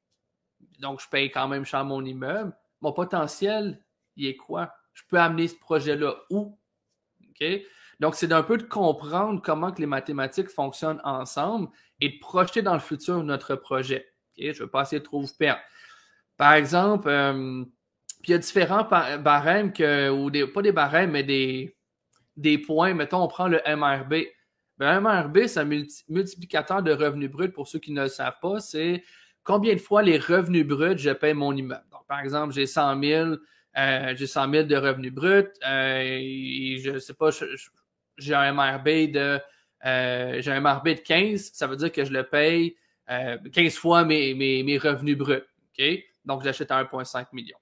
Donc, 0.80 1.02
je 1.02 1.10
paye 1.10 1.30
quand 1.30 1.50
même 1.50 1.66
cher 1.66 1.84
mon 1.84 2.06
immeuble. 2.06 2.56
Mon 2.80 2.94
potentiel, 2.94 3.84
il 4.16 4.28
est 4.28 4.38
quoi? 4.38 4.74
Je 4.94 5.04
peux 5.10 5.20
amener 5.20 5.50
ce 5.50 5.56
projet-là 5.56 6.16
où? 6.30 6.58
OK? 7.30 7.46
Donc, 8.02 8.16
c'est 8.16 8.28
d'un 8.28 8.42
peu 8.42 8.58
de 8.58 8.64
comprendre 8.64 9.40
comment 9.44 9.72
que 9.72 9.80
les 9.80 9.86
mathématiques 9.86 10.50
fonctionnent 10.50 11.00
ensemble 11.04 11.70
et 12.00 12.10
de 12.10 12.20
projeter 12.20 12.64
dans 12.64 12.74
le 12.74 12.80
futur 12.80 13.24
notre 13.24 13.56
projet. 13.56 14.08
Je 14.40 14.48
ne 14.48 14.54
veux 14.54 14.68
pas 14.68 14.82
essayer 14.82 15.00
de 15.00 15.06
trop 15.06 15.22
vous 15.22 15.32
perdre. 15.38 15.62
Par 16.36 16.54
exemple, 16.54 17.08
euh, 17.10 17.64
il 18.24 18.32
y 18.32 18.34
a 18.34 18.40
différents 18.40 18.88
barèmes, 19.20 19.72
que, 19.72 20.10
ou 20.10 20.32
des, 20.32 20.48
pas 20.48 20.64
des 20.64 20.72
barèmes, 20.72 21.12
mais 21.12 21.22
des, 21.22 21.78
des 22.36 22.58
points. 22.58 22.96
Mettons, 22.96 23.22
on 23.22 23.28
prend 23.28 23.48
le 23.48 23.62
MRB. 23.68 24.26
Le 24.80 25.00
MRB, 25.00 25.46
c'est 25.46 25.60
un 25.60 25.70
multiplicateur 26.10 26.82
de 26.82 26.94
revenus 26.94 27.30
bruts. 27.30 27.52
Pour 27.52 27.68
ceux 27.68 27.78
qui 27.78 27.92
ne 27.92 28.02
le 28.02 28.08
savent 28.08 28.40
pas, 28.42 28.60
c'est 28.60 29.04
combien 29.44 29.76
de 29.76 29.80
fois 29.80 30.02
les 30.02 30.18
revenus 30.18 30.66
bruts 30.66 30.98
je 30.98 31.12
paye 31.12 31.36
mon 31.36 31.56
immeuble. 31.56 31.86
Donc, 31.92 32.08
par 32.08 32.22
exemple, 32.22 32.52
j'ai 32.52 32.66
100 32.66 33.00
000 33.00 33.36
euh, 33.78 34.14
j'ai 34.18 34.28
100 34.28 34.52
000 34.52 34.64
de 34.66 34.76
revenus 34.76 35.14
bruts. 35.14 35.48
Euh, 35.68 36.20
je 36.84 36.90
ne 36.94 37.00
sais 37.00 37.14
pas, 37.14 37.30
j'ai 38.18 38.34
un 38.34 38.54
MRB 38.54 39.12
de 39.12 39.40
euh, 39.86 40.42
de 40.42 41.02
15, 41.02 41.52
ça 41.54 41.68
veut 41.68 41.76
dire 41.76 41.92
que 41.92 42.06
je 42.06 42.12
le 42.12 42.24
paye 42.24 42.78
15 43.08 43.76
fois 43.76 44.06
mes, 44.06 44.80
revenus 44.82 45.18
bruts. 45.18 45.44
Donc, 46.24 46.44
j'achète 46.44 46.72
à 46.72 46.84
1,5 46.84 47.28
million. 47.34 47.58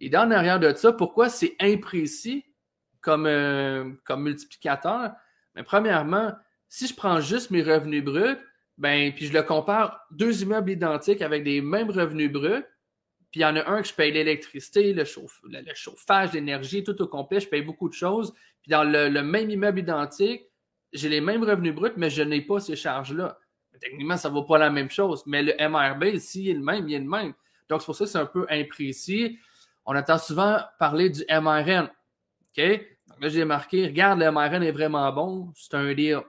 Et 0.00 0.08
dans 0.08 0.28
l'arrière 0.28 0.58
de 0.58 0.74
ça, 0.74 0.92
pourquoi 0.92 1.28
c'est 1.28 1.54
imprécis 1.60 2.44
comme, 3.00 3.98
comme 4.04 4.24
multiplicateur? 4.24 5.12
Mais 5.54 5.62
premièrement, 5.62 6.32
si 6.68 6.86
je 6.86 6.94
prends 6.94 7.20
juste 7.20 7.50
mes 7.50 7.62
revenus 7.62 8.04
bruts, 8.04 8.38
ben, 8.78 9.12
puis 9.12 9.26
je 9.26 9.32
le 9.32 9.42
compare 9.42 10.06
deux 10.10 10.42
immeubles 10.42 10.70
identiques 10.70 11.20
avec 11.20 11.44
des 11.44 11.60
mêmes 11.60 11.90
revenus 11.90 12.32
bruts, 12.32 12.64
puis 13.30 13.40
il 13.40 13.42
y 13.42 13.46
en 13.46 13.54
a 13.56 13.68
un 13.70 13.82
que 13.82 13.88
je 13.88 13.94
paye 13.94 14.10
l'électricité, 14.10 14.92
le, 14.92 15.04
chauffage, 15.04 16.32
l'énergie, 16.32 16.82
tout 16.82 17.00
au 17.00 17.06
complet, 17.06 17.38
je 17.38 17.48
paye 17.48 17.62
beaucoup 17.62 17.88
de 17.88 17.94
choses. 17.94 18.34
Puis 18.60 18.70
dans 18.70 18.82
le, 18.82 19.08
même 19.22 19.50
immeuble 19.50 19.80
identique, 19.80 20.42
j'ai 20.92 21.08
les 21.08 21.20
mêmes 21.20 21.44
revenus 21.44 21.74
bruts, 21.74 21.92
mais 21.96 22.10
je 22.10 22.22
n'ai 22.22 22.40
pas 22.40 22.58
ces 22.58 22.74
charges-là. 22.74 23.38
Techniquement, 23.80 24.16
ça 24.16 24.28
ne 24.28 24.34
vaut 24.34 24.42
pas 24.42 24.58
la 24.58 24.68
même 24.68 24.90
chose. 24.90 25.22
Mais 25.26 25.42
le 25.42 25.54
MRB, 25.58 26.14
ici, 26.14 26.44
il 26.44 26.50
est 26.50 26.54
le 26.54 26.60
même, 26.60 26.88
il 26.88 26.94
est 26.94 26.98
le 26.98 27.08
même. 27.08 27.32
Donc, 27.68 27.80
c'est 27.80 27.86
pour 27.86 27.94
ça 27.94 28.04
que 28.04 28.10
c'est 28.10 28.18
un 28.18 28.26
peu 28.26 28.46
imprécis. 28.50 29.38
On 29.86 29.96
entend 29.96 30.18
souvent 30.18 30.58
parler 30.78 31.08
du 31.08 31.24
MRN. 31.30 31.84
OK? 31.84 32.64
Donc 33.08 33.20
là, 33.20 33.28
j'ai 33.28 33.44
marqué, 33.44 33.86
regarde, 33.86 34.18
le 34.18 34.30
MRN 34.30 34.62
est 34.64 34.72
vraiment 34.72 35.10
bon. 35.12 35.52
C'est 35.54 35.74
un 35.74 35.94
deal. 35.94 36.20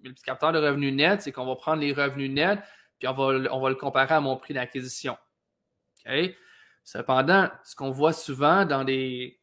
Multiplicateur 0.00 0.52
de 0.52 0.58
revenus 0.58 0.94
nets, 0.94 1.22
c'est 1.22 1.32
qu'on 1.32 1.44
va 1.44 1.56
prendre 1.56 1.82
les 1.82 1.92
revenus 1.92 2.30
nets, 2.30 2.60
puis 2.98 3.08
on 3.08 3.12
va, 3.14 3.52
on 3.52 3.60
va 3.60 3.68
le 3.68 3.74
comparer 3.74 4.14
à 4.14 4.20
mon 4.20 4.36
prix 4.36 4.54
d'acquisition. 4.54 5.16
Cependant, 6.84 7.48
ce 7.64 7.74
qu'on 7.74 7.90
voit 7.90 8.12
souvent 8.12 8.64
dans 8.66 8.84
des. 8.84 9.40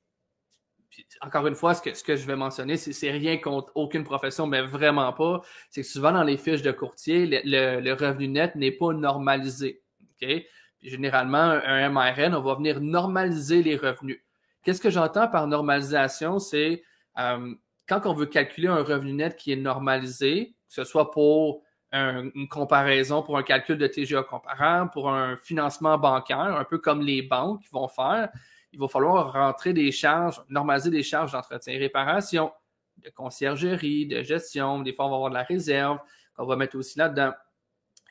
encore 1.21 1.47
une 1.47 1.55
fois, 1.55 1.73
ce 1.73 1.81
que, 1.81 2.15
je 2.15 2.25
vais 2.25 2.35
mentionner, 2.35 2.77
c'est 2.77 3.11
rien 3.11 3.37
contre 3.37 3.71
aucune 3.75 4.03
profession, 4.03 4.45
mais 4.45 4.61
vraiment 4.61 5.11
pas. 5.13 5.41
C'est 5.69 5.81
que 5.81 5.87
souvent 5.87 6.11
dans 6.11 6.23
les 6.23 6.37
fiches 6.37 6.61
de 6.61 6.71
courtier, 6.71 7.25
le, 7.43 7.93
revenu 7.93 8.27
net 8.27 8.55
n'est 8.55 8.71
pas 8.71 8.93
normalisé. 8.93 9.81
généralement, 10.81 11.59
un 11.65 11.89
MRN, 11.89 12.35
on 12.35 12.41
va 12.41 12.55
venir 12.55 12.79
normaliser 12.79 13.63
les 13.63 13.75
revenus. 13.75 14.21
Qu'est-ce 14.63 14.81
que 14.81 14.91
j'entends 14.91 15.27
par 15.27 15.47
normalisation? 15.47 16.37
C'est 16.37 16.83
euh, 17.17 17.55
quand 17.87 18.05
on 18.05 18.13
veut 18.13 18.27
calculer 18.27 18.67
un 18.67 18.83
revenu 18.83 19.13
net 19.13 19.35
qui 19.35 19.51
est 19.51 19.55
normalisé, 19.55 20.55
que 20.67 20.73
ce 20.73 20.83
soit 20.83 21.09
pour 21.09 21.63
une 21.91 22.47
comparaison 22.47 23.21
pour 23.21 23.37
un 23.37 23.43
calcul 23.43 23.77
de 23.77 23.87
TGA 23.87 24.23
comparable, 24.23 24.91
pour 24.91 25.09
un 25.09 25.35
financement 25.35 25.97
bancaire, 25.97 26.39
un 26.39 26.63
peu 26.63 26.77
comme 26.77 27.01
les 27.01 27.21
banques 27.21 27.63
vont 27.71 27.87
faire. 27.87 28.29
Il 28.71 28.79
va 28.79 28.87
falloir 28.87 29.33
rentrer 29.33 29.73
des 29.73 29.91
charges, 29.91 30.41
normaliser 30.47 30.89
des 30.89 31.03
charges 31.03 31.33
d'entretien 31.33 31.73
et 31.73 31.77
réparation, 31.77 32.51
de 32.97 33.09
conciergerie, 33.09 34.05
de 34.05 34.21
gestion. 34.23 34.79
Des 34.79 34.93
fois, 34.93 35.05
on 35.07 35.09
va 35.09 35.15
avoir 35.15 35.29
de 35.29 35.35
la 35.35 35.43
réserve 35.43 35.99
qu'on 36.35 36.45
va 36.45 36.55
mettre 36.55 36.77
aussi 36.77 36.97
là-dedans. 36.97 37.33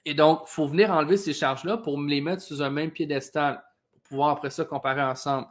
Et 0.05 0.15
donc, 0.15 0.43
il 0.45 0.51
faut 0.51 0.67
venir 0.67 0.91
enlever 0.91 1.17
ces 1.17 1.33
charges-là 1.33 1.79
pour 1.79 2.01
les 2.01 2.21
mettre 2.21 2.43
sous 2.43 2.63
un 2.63 2.71
même 2.71 2.91
piédestal, 2.91 3.63
pour 3.93 4.03
pouvoir 4.03 4.29
après 4.31 4.51
ça 4.51 4.65
comparer 4.65 5.03
ensemble. 5.03 5.47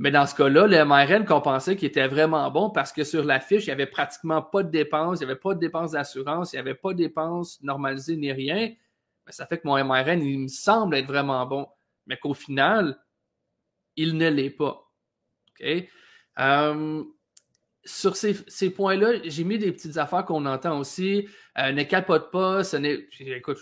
Mais 0.00 0.10
dans 0.10 0.24
ce 0.24 0.34
cas-là, 0.34 0.66
le 0.66 0.82
MRN 0.82 1.26
qu'on 1.26 1.42
pensait 1.42 1.76
qu'il 1.76 1.86
était 1.86 2.08
vraiment 2.08 2.50
bon 2.50 2.70
parce 2.70 2.90
que 2.90 3.04
sur 3.04 3.22
la 3.22 3.38
fiche, 3.38 3.64
il 3.64 3.66
n'y 3.66 3.72
avait 3.72 3.84
pratiquement 3.84 4.40
pas 4.40 4.62
de 4.62 4.70
dépenses, 4.70 5.18
il 5.20 5.26
n'y 5.26 5.30
avait 5.30 5.38
pas 5.38 5.52
de 5.52 5.60
dépenses 5.60 5.90
d'assurance, 5.90 6.54
il 6.54 6.56
n'y 6.56 6.60
avait 6.60 6.74
pas 6.74 6.94
de 6.94 6.96
dépenses 6.96 7.62
normalisées 7.62 8.16
ni 8.16 8.32
rien. 8.32 8.72
Mais 9.26 9.32
ça 9.32 9.44
fait 9.44 9.58
que 9.58 9.68
mon 9.68 9.76
MRN, 9.84 10.22
il 10.22 10.38
me 10.38 10.48
semble 10.48 10.96
être 10.96 11.04
vraiment 11.04 11.44
bon. 11.44 11.68
Mais 12.06 12.16
qu'au 12.16 12.32
final, 12.32 12.98
il 13.94 14.16
ne 14.16 14.30
l'est 14.30 14.48
pas. 14.48 14.90
Euh, 16.38 17.04
sur 17.84 18.16
ces, 18.16 18.70
points-là, 18.70 19.18
j'ai 19.24 19.44
mis 19.44 19.58
des 19.58 19.70
petites 19.70 19.98
affaires 19.98 20.24
qu'on 20.24 20.46
entend 20.46 20.78
aussi. 20.78 21.28
Euh, 21.58 21.72
ne 21.72 21.82
capote 21.82 22.30
pas, 22.30 22.64
ce 22.64 22.78
n'est. 22.78 23.06
Écoute, 23.20 23.58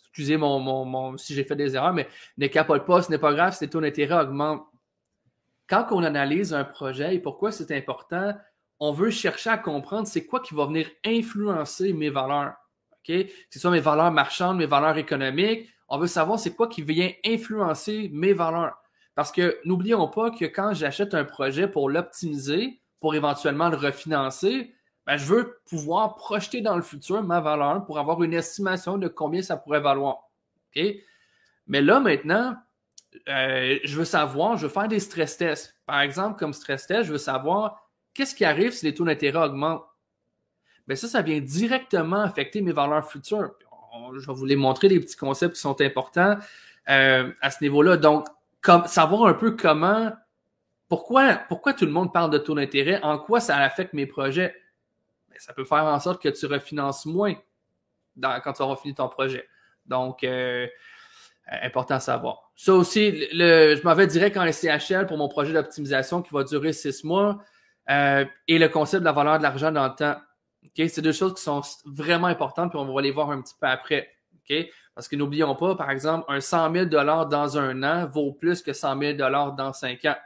excusez 0.00 0.36
mon, 0.36 0.58
mon, 0.58 1.16
si 1.16 1.32
j'ai 1.32 1.44
fait 1.44 1.54
des 1.54 1.76
erreurs, 1.76 1.92
mais 1.92 2.08
ne 2.38 2.48
capote 2.48 2.84
pas, 2.84 3.02
ce 3.02 3.10
n'est 3.12 3.18
pas 3.18 3.32
grave 3.32 3.56
si 3.56 3.68
ton 3.70 3.84
intérêt 3.84 4.20
augmente. 4.20 4.66
Quand 5.68 5.86
on 5.90 6.04
analyse 6.04 6.54
un 6.54 6.64
projet 6.64 7.14
et 7.14 7.18
pourquoi 7.18 7.50
c'est 7.50 7.76
important, 7.76 8.34
on 8.78 8.92
veut 8.92 9.10
chercher 9.10 9.50
à 9.50 9.58
comprendre 9.58 10.06
c'est 10.06 10.26
quoi 10.26 10.40
qui 10.40 10.54
va 10.54 10.66
venir 10.66 10.88
influencer 11.04 11.92
mes 11.92 12.10
valeurs. 12.10 12.54
OK? 12.92 13.14
Ce 13.50 13.58
sont 13.58 13.70
mes 13.70 13.80
valeurs 13.80 14.12
marchandes, 14.12 14.58
mes 14.58 14.66
valeurs 14.66 14.98
économiques. 14.98 15.68
On 15.88 15.98
veut 15.98 16.06
savoir 16.06 16.38
c'est 16.38 16.54
quoi 16.54 16.68
qui 16.68 16.82
vient 16.82 17.10
influencer 17.24 18.10
mes 18.12 18.32
valeurs. 18.32 18.76
Parce 19.14 19.32
que 19.32 19.58
n'oublions 19.64 20.08
pas 20.08 20.30
que 20.30 20.44
quand 20.44 20.74
j'achète 20.74 21.14
un 21.14 21.24
projet 21.24 21.68
pour 21.68 21.88
l'optimiser, 21.88 22.80
pour 23.00 23.14
éventuellement 23.14 23.68
le 23.68 23.76
refinancer, 23.76 24.74
ben, 25.06 25.16
je 25.16 25.24
veux 25.24 25.60
pouvoir 25.68 26.16
projeter 26.16 26.60
dans 26.60 26.76
le 26.76 26.82
futur 26.82 27.22
ma 27.22 27.40
valeur 27.40 27.84
pour 27.86 27.98
avoir 27.98 28.22
une 28.22 28.34
estimation 28.34 28.98
de 28.98 29.08
combien 29.08 29.40
ça 29.40 29.56
pourrait 29.56 29.80
valoir. 29.80 30.28
OK? 30.76 30.82
Mais 31.68 31.80
là, 31.80 32.00
maintenant, 32.00 32.56
euh, 33.28 33.78
je 33.84 33.96
veux 33.96 34.04
savoir, 34.04 34.56
je 34.56 34.66
veux 34.66 34.72
faire 34.72 34.88
des 34.88 35.00
stress 35.00 35.36
tests. 35.36 35.76
Par 35.86 36.00
exemple, 36.00 36.38
comme 36.38 36.52
stress 36.52 36.86
test, 36.86 37.04
je 37.04 37.12
veux 37.12 37.18
savoir 37.18 37.88
qu'est-ce 38.14 38.34
qui 38.34 38.44
arrive 38.44 38.72
si 38.72 38.86
les 38.86 38.94
taux 38.94 39.04
d'intérêt 39.04 39.44
augmentent. 39.44 39.84
Bien, 40.86 40.96
ça, 40.96 41.08
ça 41.08 41.22
vient 41.22 41.40
directement 41.40 42.22
affecter 42.22 42.60
mes 42.60 42.72
valeurs 42.72 43.08
futures. 43.10 43.50
je 44.14 44.26
vais 44.26 44.32
vous 44.32 44.44
les 44.44 44.56
montrer 44.56 44.88
des 44.88 45.00
petits 45.00 45.16
concepts 45.16 45.54
qui 45.54 45.60
sont 45.60 45.80
importants 45.80 46.36
euh, 46.88 47.32
à 47.40 47.50
ce 47.50 47.62
niveau-là. 47.62 47.96
Donc, 47.96 48.26
savoir 48.86 49.26
un 49.26 49.34
peu 49.34 49.52
comment, 49.52 50.12
pourquoi, 50.88 51.34
pourquoi 51.48 51.72
tout 51.72 51.86
le 51.86 51.92
monde 51.92 52.12
parle 52.12 52.30
de 52.30 52.38
taux 52.38 52.54
d'intérêt, 52.54 53.00
en 53.02 53.18
quoi 53.18 53.40
ça 53.40 53.56
affecte 53.56 53.92
mes 53.92 54.06
projets. 54.06 54.54
Ben, 55.28 55.36
ça 55.38 55.52
peut 55.52 55.64
faire 55.64 55.84
en 55.84 55.98
sorte 55.98 56.22
que 56.22 56.28
tu 56.28 56.46
refinances 56.46 57.06
moins 57.06 57.34
quand 58.20 58.52
tu 58.52 58.62
auras 58.62 58.76
fini 58.76 58.94
ton 58.94 59.08
projet. 59.08 59.48
Donc, 59.86 60.24
euh, 60.24 60.66
important 61.48 61.94
à 61.96 62.00
savoir. 62.00 62.50
Ça 62.54 62.74
aussi, 62.74 63.26
le, 63.32 63.76
je 63.76 63.82
m'en 63.84 63.94
vais 63.94 64.06
direct 64.06 64.36
en 64.36 64.50
SCHL 64.50 65.06
pour 65.06 65.16
mon 65.16 65.28
projet 65.28 65.52
d'optimisation 65.52 66.22
qui 66.22 66.32
va 66.32 66.44
durer 66.44 66.72
six 66.72 67.04
mois 67.04 67.38
euh, 67.88 68.24
et 68.48 68.58
le 68.58 68.68
concept 68.68 69.00
de 69.00 69.04
la 69.04 69.12
valeur 69.12 69.38
de 69.38 69.42
l'argent 69.42 69.70
dans 69.70 69.86
le 69.86 69.94
temps. 69.94 70.16
C'est 70.74 71.00
deux 71.00 71.12
choses 71.12 71.34
qui 71.34 71.42
sont 71.42 71.62
vraiment 71.84 72.26
importantes, 72.26 72.70
puis 72.70 72.78
on 72.78 72.92
va 72.92 73.00
les 73.00 73.12
voir 73.12 73.30
un 73.30 73.40
petit 73.40 73.54
peu 73.60 73.66
après. 73.66 74.10
Parce 74.94 75.08
que 75.08 75.16
n'oublions 75.16 75.54
pas, 75.54 75.74
par 75.74 75.90
exemple, 75.90 76.24
un 76.28 76.40
100 76.40 76.72
000 76.72 76.86
dans 76.86 77.58
un 77.58 77.82
an 77.82 78.06
vaut 78.06 78.32
plus 78.32 78.62
que 78.62 78.72
100 78.72 78.98
000 78.98 79.18
dans 79.18 79.72
cinq 79.72 80.04
ans. 80.04 80.16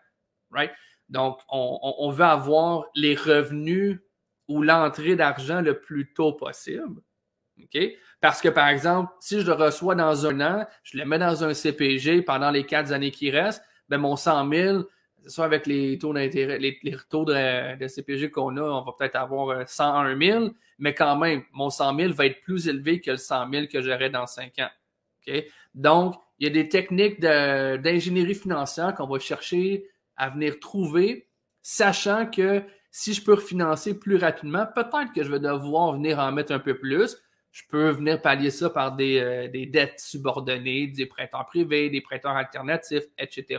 Right? 0.50 0.72
Donc, 1.08 1.40
on, 1.48 2.10
veut 2.10 2.24
avoir 2.24 2.84
les 2.94 3.14
revenus 3.14 4.00
ou 4.48 4.62
l'entrée 4.62 5.16
d'argent 5.16 5.60
le 5.60 5.80
plus 5.80 6.12
tôt 6.12 6.32
possible. 6.32 7.00
Parce 8.21 8.40
que, 8.40 8.49
par 8.49 8.69
exemple, 8.69 9.12
si 9.21 9.40
je 9.40 9.47
le 9.47 9.52
reçois 9.52 9.95
dans 9.95 10.26
un 10.26 10.40
an, 10.40 10.67
je 10.83 10.99
le 10.99 11.05
mets 11.05 11.19
dans 11.19 11.45
un 11.45 11.55
CPG 11.55 12.23
pendant 12.23 12.50
les 12.50 12.64
quatre 12.64 12.93
années 12.93 13.11
qui 13.11 13.31
restent, 13.31 13.62
ben 13.88 13.99
mon 13.99 14.17
100 14.17 14.50
000, 14.50 14.83
c'est 15.23 15.31
ça 15.31 15.45
avec 15.45 15.67
les 15.67 15.99
taux 15.99 16.12
d'intérêt, 16.12 16.59
les, 16.59 16.79
taux 17.09 17.25
de, 17.25 17.87
CPG 17.87 18.31
qu'on 18.31 18.57
a, 18.57 18.62
on 18.62 18.85
va 18.85 18.93
peut-être 18.99 19.17
avoir 19.17 19.69
101 19.69 20.07
euh, 20.07 20.19
000, 20.19 20.50
mais 20.79 20.95
quand 20.95 21.17
même, 21.17 21.43
mon 21.52 21.71
100 21.71 21.97
000 21.97 22.12
va 22.12 22.26
être 22.26 22.40
plus 22.43 22.69
élevé 22.69 23.00
que 23.00 23.12
le 23.12 23.17
100 23.17 23.50
000 23.50 23.67
que 23.67 23.81
j'aurai 23.83 24.11
dans 24.11 24.26
5 24.26 24.59
ans. 24.61 24.71
Donc, 25.75 26.17
il 26.38 26.47
y 26.47 26.50
a 26.50 26.52
des 26.52 26.69
techniques 26.69 27.21
d'ingénierie 27.21 28.35
financière 28.35 28.95
qu'on 28.95 29.07
va 29.07 29.19
chercher 29.19 29.87
à 30.17 30.31
venir 30.31 30.59
trouver, 30.59 31.29
sachant 31.62 32.26
que 32.26 32.62
si 32.90 33.14
je 33.14 33.23
peux 33.23 33.35
refinancer 33.35 33.99
plus 33.99 34.17
rapidement, 34.17 34.67
peut-être 34.75 35.12
que 35.14 35.23
je 35.23 35.31
vais 35.31 35.38
devoir 35.38 35.93
venir 35.93 36.19
en 36.19 36.33
mettre 36.33 36.52
un 36.52 36.59
peu 36.59 36.76
plus. 36.76 37.17
Je 37.50 37.62
peux 37.69 37.90
venir 37.90 38.23
pallier 38.23 38.50
ça 38.50 38.71
par 38.71 38.92
des, 38.92 39.19
euh, 39.19 39.49
des 39.49 39.66
dettes 39.66 40.00
subordonnées, 40.00 40.87
des 40.87 41.07
prêteurs 41.07 41.47
privés, 41.47 41.90
des 41.90 42.00
prêteurs 42.00 42.37
alternatifs, 42.37 43.04
etc. 43.19 43.59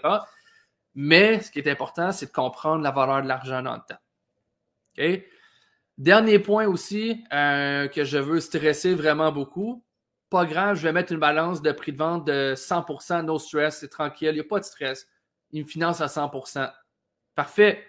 Mais 0.95 1.41
ce 1.41 1.51
qui 1.51 1.59
est 1.59 1.69
important, 1.69 2.11
c'est 2.11 2.27
de 2.27 2.31
comprendre 2.31 2.83
la 2.83 2.91
valeur 2.91 3.21
de 3.21 3.27
l'argent 3.27 3.61
dans 3.61 3.75
le 3.75 3.81
temps. 3.87 5.21
Dernier 5.97 6.39
point 6.39 6.67
aussi 6.67 7.23
euh, 7.33 7.87
que 7.87 8.03
je 8.03 8.17
veux 8.17 8.39
stresser 8.39 8.95
vraiment 8.95 9.31
beaucoup. 9.31 9.83
Pas 10.29 10.45
grave, 10.45 10.77
je 10.77 10.83
vais 10.83 10.93
mettre 10.93 11.11
une 11.11 11.19
balance 11.19 11.61
de 11.61 11.71
prix 11.71 11.91
de 11.91 11.97
vente 11.97 12.25
de 12.25 12.53
100%, 12.55 13.25
no 13.25 13.37
stress, 13.37 13.79
c'est 13.79 13.89
tranquille, 13.89 14.29
il 14.29 14.35
n'y 14.35 14.39
a 14.39 14.45
pas 14.45 14.59
de 14.59 14.65
stress. 14.65 15.07
Me 15.53 15.63
finance 15.63 15.99
à 16.01 16.07
100%. 16.07 16.71
Parfait. 17.35 17.85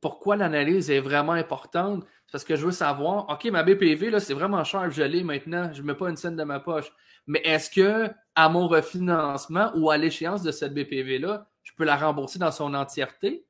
Pourquoi 0.00 0.36
l'analyse 0.36 0.90
est 0.90 1.00
vraiment 1.00 1.32
importante? 1.32 2.04
Parce 2.30 2.44
que 2.44 2.56
je 2.56 2.66
veux 2.66 2.72
savoir, 2.72 3.28
OK, 3.30 3.44
ma 3.46 3.62
BPV, 3.62 4.10
là, 4.10 4.20
c'est 4.20 4.34
vraiment 4.34 4.62
cher, 4.62 4.90
je 4.90 5.02
l'ai 5.02 5.22
maintenant, 5.22 5.72
je 5.72 5.80
ne 5.80 5.86
mets 5.86 5.94
pas 5.94 6.10
une 6.10 6.16
scène 6.16 6.36
de 6.36 6.44
ma 6.44 6.60
poche. 6.60 6.92
Mais 7.26 7.40
est-ce 7.44 7.70
que 7.70 8.10
à 8.34 8.48
mon 8.48 8.68
refinancement 8.68 9.72
ou 9.76 9.90
à 9.90 9.96
l'échéance 9.96 10.42
de 10.42 10.50
cette 10.50 10.74
BPV-là, 10.74 11.48
je 11.62 11.72
peux 11.76 11.84
la 11.84 11.96
rembourser 11.96 12.38
dans 12.38 12.50
son 12.50 12.74
entièreté? 12.74 13.46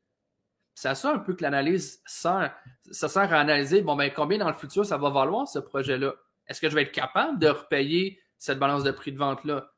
C'est 0.75 0.89
à 0.89 0.95
ça 0.95 1.13
un 1.13 1.19
peu 1.19 1.35
que 1.35 1.43
l'analyse 1.43 2.01
sert. 2.07 2.55
Ça 2.93 3.09
sert 3.09 3.33
à 3.33 3.41
analyser, 3.41 3.83
bon, 3.83 3.97
ben, 3.97 4.13
combien 4.15 4.39
dans 4.39 4.47
le 4.49 4.55
futur 4.55 4.87
ça 4.87 4.97
va 4.97 5.11
valoir 5.11 5.49
ce 5.49 5.59
projet-là? 5.59 6.15
Est-ce 6.47 6.61
que 6.61 6.71
je 6.71 6.75
vais 6.75 6.83
être 6.83 6.93
capable 6.93 7.39
de 7.41 7.49
repayer 7.49 8.21
cette 8.39 8.61
balance 8.61 8.85
de 8.85 8.93
prix 8.93 9.11
de 9.11 9.19
vente-là? 9.19 9.73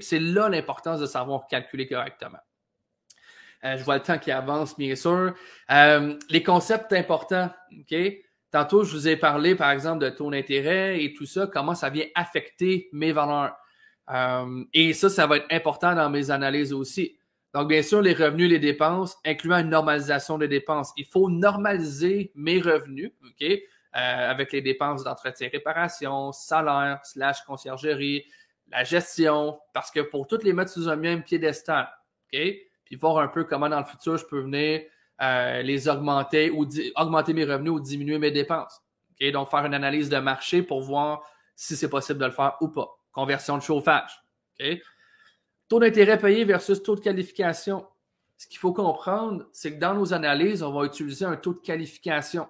C'est 0.00 0.20
là 0.20 0.48
l'importance 0.48 1.00
de 1.00 1.06
savoir 1.06 1.46
calculer 1.48 1.88
correctement. 1.88 2.38
Euh, 3.64 3.76
je 3.76 3.84
vois 3.84 3.96
le 3.96 4.02
temps 4.02 4.18
qui 4.18 4.30
avance, 4.30 4.76
bien 4.76 4.94
sûr. 4.94 5.34
Euh, 5.70 6.18
les 6.28 6.42
concepts 6.42 6.92
importants, 6.92 7.50
OK? 7.72 7.96
Tantôt, 8.50 8.84
je 8.84 8.92
vous 8.92 9.08
ai 9.08 9.16
parlé, 9.16 9.54
par 9.54 9.70
exemple, 9.70 10.04
de 10.04 10.10
taux 10.10 10.30
d'intérêt 10.30 11.02
et 11.02 11.12
tout 11.12 11.26
ça, 11.26 11.46
comment 11.46 11.74
ça 11.74 11.90
vient 11.90 12.06
affecter 12.14 12.88
mes 12.92 13.12
valeurs. 13.12 13.56
Euh, 14.10 14.64
et 14.72 14.92
ça, 14.92 15.08
ça 15.08 15.26
va 15.26 15.38
être 15.38 15.46
important 15.50 15.94
dans 15.94 16.08
mes 16.10 16.30
analyses 16.30 16.72
aussi. 16.72 17.18
Donc, 17.54 17.68
bien 17.68 17.82
sûr, 17.82 18.02
les 18.02 18.12
revenus, 18.12 18.48
les 18.50 18.58
dépenses, 18.58 19.16
incluant 19.24 19.58
une 19.58 19.70
normalisation 19.70 20.38
des 20.38 20.48
dépenses. 20.48 20.92
Il 20.96 21.06
faut 21.06 21.28
normaliser 21.28 22.30
mes 22.34 22.60
revenus, 22.60 23.12
OK, 23.24 23.48
avec 23.92 24.52
les 24.52 24.60
dépenses 24.60 25.04
d'entretien, 25.04 25.48
réparation, 25.50 26.30
salaire, 26.30 27.00
slash 27.02 27.40
conciergerie, 27.46 28.26
la 28.68 28.84
gestion, 28.84 29.58
parce 29.72 29.90
que 29.90 30.00
pour 30.00 30.26
toutes 30.26 30.44
les 30.44 30.52
mettre 30.52 30.70
sous 30.70 30.88
un 30.88 30.96
même 30.96 31.22
piédestal, 31.22 31.88
OK, 32.32 32.38
puis 32.86 32.96
voir 32.96 33.18
un 33.18 33.28
peu 33.28 33.44
comment 33.44 33.68
dans 33.68 33.80
le 33.80 33.84
futur 33.84 34.16
je 34.16 34.24
peux 34.24 34.40
venir 34.40 34.82
euh, 35.20 35.62
les 35.62 35.88
augmenter 35.88 36.50
ou 36.50 36.66
augmenter 36.94 37.34
mes 37.34 37.44
revenus 37.44 37.72
ou 37.72 37.80
diminuer 37.80 38.18
mes 38.18 38.30
dépenses. 38.30 38.80
Donc, 39.32 39.50
faire 39.50 39.64
une 39.64 39.74
analyse 39.74 40.08
de 40.08 40.18
marché 40.18 40.62
pour 40.62 40.82
voir 40.82 41.22
si 41.54 41.76
c'est 41.76 41.88
possible 41.88 42.20
de 42.20 42.26
le 42.26 42.30
faire 42.30 42.56
ou 42.60 42.68
pas. 42.68 42.98
Conversion 43.12 43.56
de 43.56 43.62
chauffage. 43.62 44.22
Taux 45.68 45.80
d'intérêt 45.80 46.18
payé 46.18 46.44
versus 46.44 46.82
taux 46.82 46.94
de 46.94 47.00
qualification. 47.00 47.86
Ce 48.36 48.46
qu'il 48.46 48.58
faut 48.58 48.72
comprendre, 48.72 49.46
c'est 49.52 49.74
que 49.74 49.80
dans 49.80 49.94
nos 49.94 50.12
analyses, 50.12 50.62
on 50.62 50.72
va 50.72 50.84
utiliser 50.84 51.24
un 51.24 51.36
taux 51.36 51.54
de 51.54 51.60
qualification. 51.60 52.46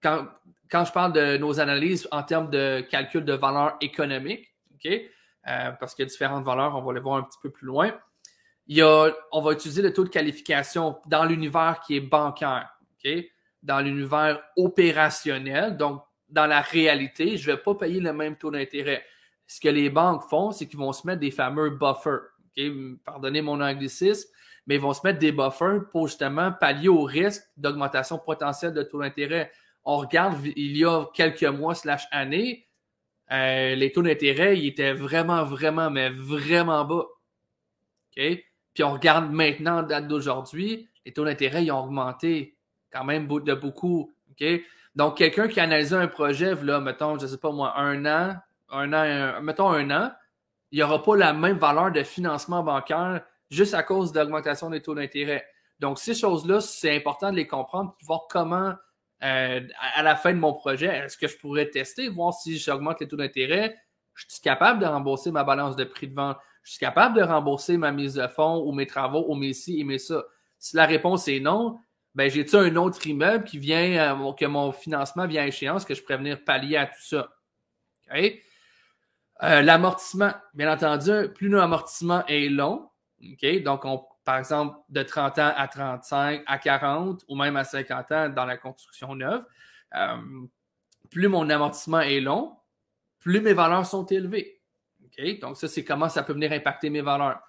Quand, 0.00 0.28
quand, 0.70 0.84
je 0.84 0.92
parle 0.92 1.12
de 1.12 1.36
nos 1.36 1.60
analyses 1.60 2.08
en 2.12 2.22
termes 2.22 2.50
de 2.50 2.80
calcul 2.88 3.24
de 3.24 3.34
valeur 3.34 3.76
économique, 3.80 4.48
euh, 4.86 5.72
parce 5.72 5.94
qu'il 5.94 6.04
y 6.04 6.06
a 6.06 6.10
différentes 6.10 6.44
valeurs, 6.44 6.76
on 6.76 6.82
va 6.82 6.92
les 6.92 7.00
voir 7.00 7.16
un 7.16 7.22
petit 7.24 7.38
peu 7.42 7.50
plus 7.50 7.66
loin 7.66 7.92
on 8.68 9.40
va 9.40 9.52
utiliser 9.52 9.82
le 9.82 9.92
taux 9.92 10.04
de 10.04 10.08
qualification 10.08 10.98
dans 11.06 11.24
l'univers 11.24 11.80
qui 11.86 11.96
est 11.96 12.00
bancaire, 12.00 12.70
dans 13.62 13.80
l'univers 13.80 14.42
opérationnel, 14.56 15.76
donc 15.76 16.02
dans 16.28 16.46
la 16.46 16.60
réalité, 16.60 17.36
je 17.36 17.50
ne 17.50 17.56
vais 17.56 17.62
pas 17.62 17.74
payer 17.74 18.00
le 18.00 18.12
même 18.12 18.36
taux 18.36 18.50
d'intérêt. 18.50 19.04
Ce 19.46 19.60
que 19.60 19.68
les 19.68 19.90
banques 19.90 20.22
font, 20.28 20.50
c'est 20.50 20.66
qu'ils 20.66 20.78
vont 20.78 20.92
se 20.92 21.06
mettre 21.06 21.20
des 21.20 21.30
fameux 21.30 21.70
buffers. 21.70 22.30
Pardonnez 23.04 23.42
mon 23.42 23.60
anglicisme, 23.60 24.28
mais 24.66 24.76
ils 24.76 24.80
vont 24.80 24.94
se 24.94 25.00
mettre 25.04 25.18
des 25.18 25.32
buffers 25.32 25.80
pour 25.90 26.08
justement 26.08 26.52
pallier 26.52 26.88
au 26.88 27.02
risque 27.02 27.42
d'augmentation 27.56 28.18
potentielle 28.18 28.72
de 28.72 28.82
taux 28.82 29.00
d'intérêt. 29.00 29.52
On 29.84 29.98
regarde 29.98 30.38
il 30.56 30.76
y 30.76 30.84
a 30.84 31.06
quelques 31.12 31.42
mois 31.42 31.74
slash 31.74 32.04
années, 32.12 32.66
euh, 33.30 33.74
les 33.74 33.92
taux 33.92 34.02
d'intérêt, 34.02 34.58
ils 34.58 34.68
étaient 34.68 34.92
vraiment, 34.92 35.44
vraiment, 35.44 35.90
mais 35.90 36.10
vraiment 36.10 36.84
bas. 36.84 37.06
OK? 38.16 38.44
Puis 38.74 38.84
on 38.84 38.92
regarde 38.92 39.30
maintenant, 39.30 39.82
date 39.82 40.08
d'aujourd'hui, 40.08 40.88
les 41.04 41.12
taux 41.12 41.24
d'intérêt 41.24 41.70
ont 41.70 41.84
augmenté 41.84 42.56
quand 42.92 43.04
même 43.04 43.26
de 43.26 43.54
beaucoup. 43.54 44.12
Donc, 44.94 45.18
quelqu'un 45.18 45.48
qui 45.48 45.60
analysait 45.60 45.96
un 45.96 46.08
projet, 46.08 46.54
là, 46.56 46.80
mettons, 46.80 47.18
je 47.18 47.24
ne 47.24 47.30
sais 47.30 47.38
pas 47.38 47.50
moi, 47.50 47.78
un 47.78 48.04
an, 48.06 48.36
un 48.70 48.92
an, 48.92 49.42
mettons 49.42 49.70
un 49.70 49.90
an, 49.90 50.12
il 50.70 50.76
n'y 50.76 50.82
aura 50.82 51.02
pas 51.02 51.16
la 51.16 51.32
même 51.32 51.58
valeur 51.58 51.92
de 51.92 52.02
financement 52.02 52.62
bancaire 52.62 53.22
juste 53.50 53.74
à 53.74 53.82
cause 53.82 54.12
de 54.12 54.20
l'augmentation 54.20 54.70
des 54.70 54.80
taux 54.80 54.94
d'intérêt. 54.94 55.46
Donc, 55.78 55.98
ces 55.98 56.14
choses-là, 56.14 56.60
c'est 56.60 56.96
important 56.96 57.30
de 57.30 57.36
les 57.36 57.46
comprendre 57.46 57.94
pour 57.98 58.06
voir 58.06 58.20
comment, 58.28 58.74
euh, 59.22 59.60
à 59.94 60.02
la 60.02 60.16
fin 60.16 60.32
de 60.32 60.38
mon 60.38 60.54
projet, 60.54 60.86
est-ce 60.86 61.18
que 61.18 61.28
je 61.28 61.36
pourrais 61.36 61.68
tester, 61.68 62.08
voir 62.08 62.32
si 62.32 62.58
j'augmente 62.58 63.00
les 63.00 63.08
taux 63.08 63.16
d'intérêt, 63.16 63.76
je 64.14 64.24
suis 64.28 64.40
capable 64.40 64.80
de 64.80 64.86
rembourser 64.86 65.30
ma 65.30 65.44
balance 65.44 65.76
de 65.76 65.84
prix 65.84 66.08
de 66.08 66.14
vente 66.14 66.38
je 66.62 66.72
suis 66.72 66.80
capable 66.80 67.16
de 67.16 67.22
rembourser 67.22 67.76
ma 67.76 67.92
mise 67.92 68.14
de 68.14 68.26
fonds 68.26 68.62
ou 68.64 68.72
mes 68.72 68.86
travaux 68.86 69.24
ou 69.28 69.34
mes 69.34 69.52
ci 69.52 69.80
et 69.80 69.84
mes 69.84 69.98
ça. 69.98 70.24
Si 70.58 70.76
la 70.76 70.86
réponse 70.86 71.26
est 71.28 71.40
non, 71.40 71.78
ben 72.14 72.30
j'ai-tu 72.30 72.56
un 72.56 72.76
autre 72.76 73.06
immeuble 73.06 73.44
qui 73.44 73.58
vient, 73.58 74.16
euh, 74.16 74.32
que 74.32 74.44
mon 74.44 74.70
financement 74.72 75.26
vient 75.26 75.42
à 75.42 75.46
échéance, 75.46 75.84
que 75.84 75.94
je 75.94 76.02
pourrais 76.02 76.18
venir 76.18 76.44
pallier 76.44 76.76
à 76.76 76.86
tout 76.86 77.02
ça? 77.02 77.30
OK? 78.12 78.42
Euh, 79.42 79.60
l'amortissement, 79.62 80.32
bien 80.54 80.72
entendu, 80.72 81.28
plus 81.34 81.48
l'amortissement 81.48 82.24
est 82.26 82.48
long, 82.48 82.88
OK? 83.20 83.62
Donc, 83.62 83.84
on, 83.84 84.04
par 84.24 84.38
exemple, 84.38 84.76
de 84.88 85.02
30 85.02 85.38
ans 85.38 85.52
à 85.56 85.66
35, 85.66 86.42
à 86.46 86.58
40 86.58 87.24
ou 87.28 87.34
même 87.34 87.56
à 87.56 87.64
50 87.64 88.12
ans 88.12 88.28
dans 88.28 88.44
la 88.44 88.56
construction 88.56 89.16
neuve, 89.16 89.44
euh, 89.96 90.16
plus 91.10 91.28
mon 91.28 91.48
amortissement 91.50 92.00
est 92.00 92.20
long, 92.20 92.56
plus 93.18 93.40
mes 93.40 93.52
valeurs 93.52 93.86
sont 93.86 94.06
élevées. 94.06 94.61
OK? 95.18 95.40
Donc, 95.40 95.56
ça, 95.56 95.68
c'est 95.68 95.84
comment 95.84 96.08
ça 96.08 96.22
peut 96.22 96.32
venir 96.32 96.52
impacter 96.52 96.90
mes 96.90 97.02
valeurs. 97.02 97.40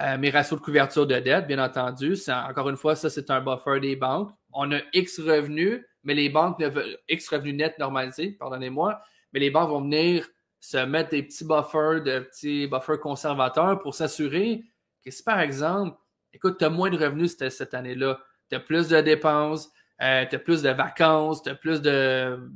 Euh, 0.00 0.18
mes 0.18 0.30
ratios 0.30 0.58
de 0.58 0.64
couverture 0.64 1.06
de 1.06 1.18
dette, 1.20 1.46
bien 1.46 1.62
entendu. 1.62 2.16
encore 2.28 2.68
une 2.68 2.76
fois, 2.76 2.96
ça, 2.96 3.08
c'est 3.10 3.30
un 3.30 3.40
buffer 3.40 3.78
des 3.80 3.94
banques. 3.94 4.30
On 4.52 4.72
a 4.72 4.80
X 4.92 5.20
revenus, 5.20 5.84
mais 6.02 6.14
les 6.14 6.28
banques 6.28 6.58
ne 6.58 6.68
veulent 6.68 6.98
X 7.08 7.28
revenus 7.28 7.54
nets 7.54 7.78
normalisés, 7.78 8.32
pardonnez-moi, 8.32 9.00
mais 9.32 9.40
les 9.40 9.50
banques 9.50 9.70
vont 9.70 9.82
venir 9.82 10.26
se 10.58 10.78
mettre 10.78 11.10
des 11.10 11.22
petits 11.22 11.44
buffers, 11.44 12.02
de 12.02 12.20
petits 12.20 12.66
buffers 12.66 12.98
conservateurs 12.98 13.78
pour 13.80 13.94
s'assurer 13.94 14.64
que 15.04 15.10
si, 15.10 15.22
par 15.22 15.38
exemple, 15.38 15.96
écoute, 16.32 16.58
tu 16.58 16.64
as 16.64 16.70
moins 16.70 16.90
de 16.90 16.96
revenus 16.96 17.36
cette, 17.36 17.52
cette 17.52 17.74
année-là, 17.74 18.18
tu 18.50 18.56
as 18.56 18.60
plus 18.60 18.88
de 18.88 19.00
dépenses, 19.00 19.70
euh, 20.02 20.24
tu 20.28 20.36
as 20.36 20.38
plus 20.38 20.62
de 20.62 20.70
vacances, 20.70 21.42
tu 21.42 21.50
as 21.50 21.54
plus 21.54 21.80
de. 21.80 22.50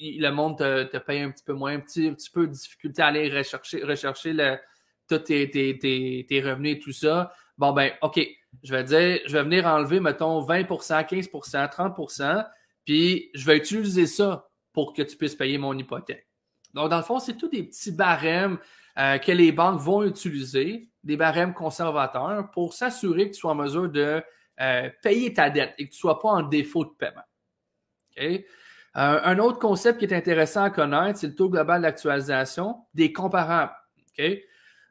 Le 0.00 0.30
monde 0.30 0.58
te, 0.58 0.98
paye 0.98 1.20
un 1.20 1.30
petit 1.30 1.44
peu 1.44 1.52
moins, 1.52 1.74
un 1.74 1.80
petit, 1.80 2.08
un 2.08 2.14
petit 2.14 2.30
peu 2.30 2.46
de 2.46 2.52
difficulté 2.52 3.02
à 3.02 3.06
aller 3.06 3.28
rechercher, 3.28 3.82
rechercher 3.84 4.32
le, 4.32 4.58
tous 5.08 5.18
tes, 5.18 6.42
revenus 6.44 6.76
et 6.76 6.78
tout 6.78 6.92
ça. 6.92 7.32
Bon, 7.58 7.72
ben, 7.72 7.92
OK, 8.02 8.20
je 8.62 8.74
vais 8.74 8.84
dire, 8.84 9.20
je 9.26 9.32
vais 9.32 9.42
venir 9.42 9.66
enlever, 9.66 10.00
mettons, 10.00 10.40
20% 10.44 11.06
15% 11.06 11.70
30% 11.70 12.44
puis 12.84 13.30
je 13.34 13.46
vais 13.46 13.56
utiliser 13.56 14.06
ça 14.06 14.48
pour 14.72 14.92
que 14.92 15.02
tu 15.02 15.16
puisses 15.16 15.34
payer 15.34 15.58
mon 15.58 15.76
hypothèque. 15.76 16.28
Donc, 16.74 16.90
dans 16.90 16.98
le 16.98 17.02
fond, 17.02 17.18
c'est 17.18 17.36
tous 17.36 17.48
des 17.48 17.62
petits 17.62 17.92
barèmes 17.92 18.58
euh, 18.98 19.18
que 19.18 19.32
les 19.32 19.52
banques 19.52 19.80
vont 19.80 20.02
utiliser, 20.02 20.88
des 21.02 21.16
barèmes 21.16 21.54
conservateurs, 21.54 22.50
pour 22.50 22.74
s'assurer 22.74 23.28
que 23.28 23.34
tu 23.34 23.40
sois 23.40 23.52
en 23.52 23.56
mesure 23.56 23.88
de 23.88 24.22
euh, 24.60 24.90
payer 25.02 25.32
ta 25.32 25.50
dette 25.50 25.74
et 25.78 25.86
que 25.86 25.90
tu 25.90 25.96
ne 25.96 26.00
sois 26.00 26.20
pas 26.20 26.28
en 26.28 26.42
défaut 26.42 26.84
de 26.84 26.90
paiement. 26.90 27.22
OK? 28.16 28.44
Euh, 28.96 29.20
un 29.24 29.38
autre 29.38 29.58
concept 29.58 29.98
qui 29.98 30.04
est 30.04 30.14
intéressant 30.14 30.62
à 30.62 30.70
connaître, 30.70 31.18
c'est 31.18 31.26
le 31.28 31.34
taux 31.34 31.48
global 31.48 31.82
d'actualisation 31.82 32.76
des 32.94 33.12
comparables. 33.12 33.72
OK? 34.18 34.24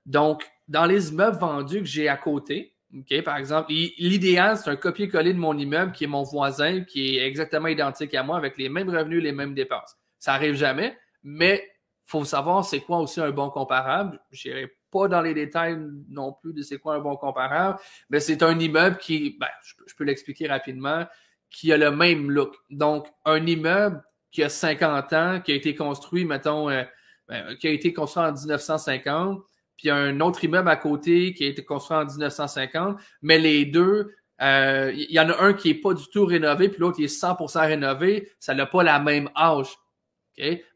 Donc, 0.05 0.49
dans 0.67 0.85
les 0.85 1.11
immeubles 1.11 1.37
vendus 1.37 1.79
que 1.79 1.85
j'ai 1.85 2.09
à 2.09 2.17
côté, 2.17 2.73
OK, 2.95 3.23
par 3.23 3.37
exemple, 3.37 3.71
l'idéal, 3.71 4.57
c'est 4.57 4.69
un 4.69 4.75
copier-coller 4.75 5.33
de 5.33 5.39
mon 5.39 5.57
immeuble 5.57 5.93
qui 5.93 6.03
est 6.03 6.07
mon 6.07 6.23
voisin, 6.23 6.83
qui 6.83 7.17
est 7.17 7.25
exactement 7.25 7.67
identique 7.67 8.13
à 8.13 8.23
moi, 8.23 8.37
avec 8.37 8.57
les 8.57 8.69
mêmes 8.69 8.89
revenus, 8.89 9.23
les 9.23 9.31
mêmes 9.31 9.55
dépenses. 9.55 9.95
Ça 10.19 10.33
arrive 10.33 10.55
jamais, 10.55 10.95
mais 11.23 11.67
faut 12.03 12.23
savoir 12.25 12.63
c'est 12.65 12.81
quoi 12.81 12.99
aussi 12.99 13.19
un 13.19 13.31
bon 13.31 13.49
comparable. 13.49 14.19
Je 14.31 14.49
n'irai 14.49 14.71
pas 14.91 15.07
dans 15.07 15.21
les 15.21 15.33
détails 15.33 15.77
non 16.09 16.33
plus 16.33 16.53
de 16.53 16.61
c'est 16.61 16.77
quoi 16.77 16.95
un 16.95 16.99
bon 16.99 17.15
comparable, 17.15 17.79
mais 18.09 18.19
c'est 18.19 18.43
un 18.43 18.57
immeuble 18.59 18.97
qui, 18.97 19.37
ben, 19.39 19.47
je, 19.63 19.95
peux 19.95 20.03
l'expliquer 20.03 20.47
rapidement, 20.47 21.05
qui 21.53 21.71
a 21.71 21.77
le 21.77 21.91
même 21.91 22.29
look. 22.29 22.55
Donc, 22.69 23.07
un 23.23 23.45
immeuble 23.45 24.03
qui 24.31 24.43
a 24.43 24.49
50 24.49 25.13
ans, 25.13 25.41
qui 25.41 25.53
a 25.53 25.55
été 25.55 25.75
construit, 25.75 26.25
mettons, 26.25 26.69
euh, 26.69 26.83
ben, 27.29 27.55
qui 27.55 27.67
a 27.67 27.71
été 27.71 27.93
construit 27.93 28.23
en 28.23 28.33
1950, 28.33 29.41
puis 29.77 29.89
un 29.89 30.19
autre 30.19 30.43
immeuble 30.43 30.69
à 30.69 30.75
côté 30.75 31.33
qui 31.33 31.45
a 31.45 31.47
été 31.47 31.63
construit 31.63 31.97
en 31.97 32.05
1950, 32.05 32.99
mais 33.21 33.37
les 33.37 33.65
deux, 33.65 34.13
euh, 34.41 34.91
il 34.93 35.11
y 35.11 35.19
en 35.19 35.29
a 35.29 35.41
un 35.41 35.53
qui 35.53 35.69
est 35.69 35.75
pas 35.75 35.93
du 35.93 36.03
tout 36.09 36.25
rénové, 36.25 36.69
puis 36.69 36.79
l'autre 36.79 36.97
qui 36.97 37.05
est 37.05 37.21
100% 37.21 37.67
rénové, 37.67 38.31
ça 38.39 38.53
n'a 38.53 38.65
pas 38.65 38.83
la 38.83 38.99
même 38.99 39.29
âge. 39.37 39.77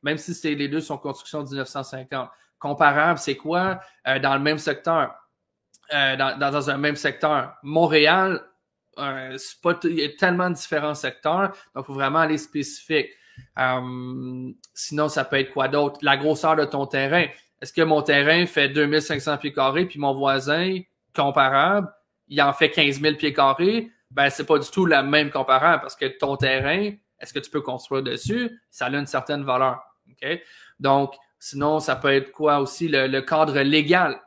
Même 0.04 0.18
si 0.18 0.56
les 0.56 0.68
deux 0.68 0.82
sont 0.82 0.98
construction 0.98 1.44
1950. 1.44 2.30
Comparable, 2.60 3.20
c'est 3.20 3.36
quoi? 3.36 3.80
Euh, 4.08 4.20
dans 4.20 4.36
le 4.36 4.40
même 4.40 4.60
secteur? 4.60 5.14
Euh, 5.94 6.16
dans, 6.16 6.38
dans, 6.38 6.70
un 6.70 6.78
même 6.78 6.96
secteur. 6.96 7.56
Montréal, 7.64 8.44
c'est 9.38 9.62
pas 9.62 9.80
il 9.84 10.00
y 10.00 10.04
a 10.04 10.10
tellement 10.18 10.50
de 10.50 10.56
différents 10.56 10.96
secteurs, 10.96 11.54
donc 11.76 11.84
il 11.84 11.88
faut 11.88 11.94
vraiment 11.94 12.20
aller 12.20 12.38
spécifique. 12.38 13.10
sinon, 14.74 15.10
ça 15.10 15.26
peut 15.26 15.40
être 15.40 15.52
quoi 15.52 15.68
d'autre? 15.68 16.00
La 16.02 16.18
grosseur 16.18 16.56
de 16.56 16.66
ton 16.66 16.86
terrain. 16.86 17.26
Est-ce 17.62 17.74
que 17.74 17.82
mon 17.82 18.02
terrain 18.02 18.46
fait 18.46 18.70
2500 18.70 19.38
pieds 19.38 19.54
carrés, 19.54 19.86
puis 19.86 20.00
mon 20.00 20.14
voisin, 20.14 20.80
comparable, 21.16 21.92
il 22.28 22.42
en 22.42 22.54
fait 22.54 22.70
15 22.70 23.02
000 23.02 23.16
pieds 23.16 23.34
carrés? 23.34 23.92
Ben, 24.12 24.30
c'est 24.30 24.46
pas 24.46 24.60
du 24.60 24.70
tout 24.70 24.86
la 24.86 25.04
même 25.04 25.32
comparable 25.32 25.82
parce 25.82 25.96
que 25.96 26.06
ton 26.06 26.38
terrain, 26.38 26.92
est-ce 27.20 27.34
que 27.34 27.40
tu 27.40 27.50
peux 27.50 27.62
construire 27.62 28.04
dessus? 28.04 28.62
Ça 28.70 28.86
a 28.86 28.90
une 28.90 29.08
certaine 29.08 29.44
valeur. 29.44 29.82
OK? 30.10 30.42
Donc, 30.80 31.16
sinon, 31.40 31.80
ça 31.80 31.96
peut 31.96 32.14
être 32.14 32.32
quoi 32.32 32.60
aussi? 32.60 32.88
Le, 32.88 33.20
cadre 33.22 33.60
légal. 33.60 34.22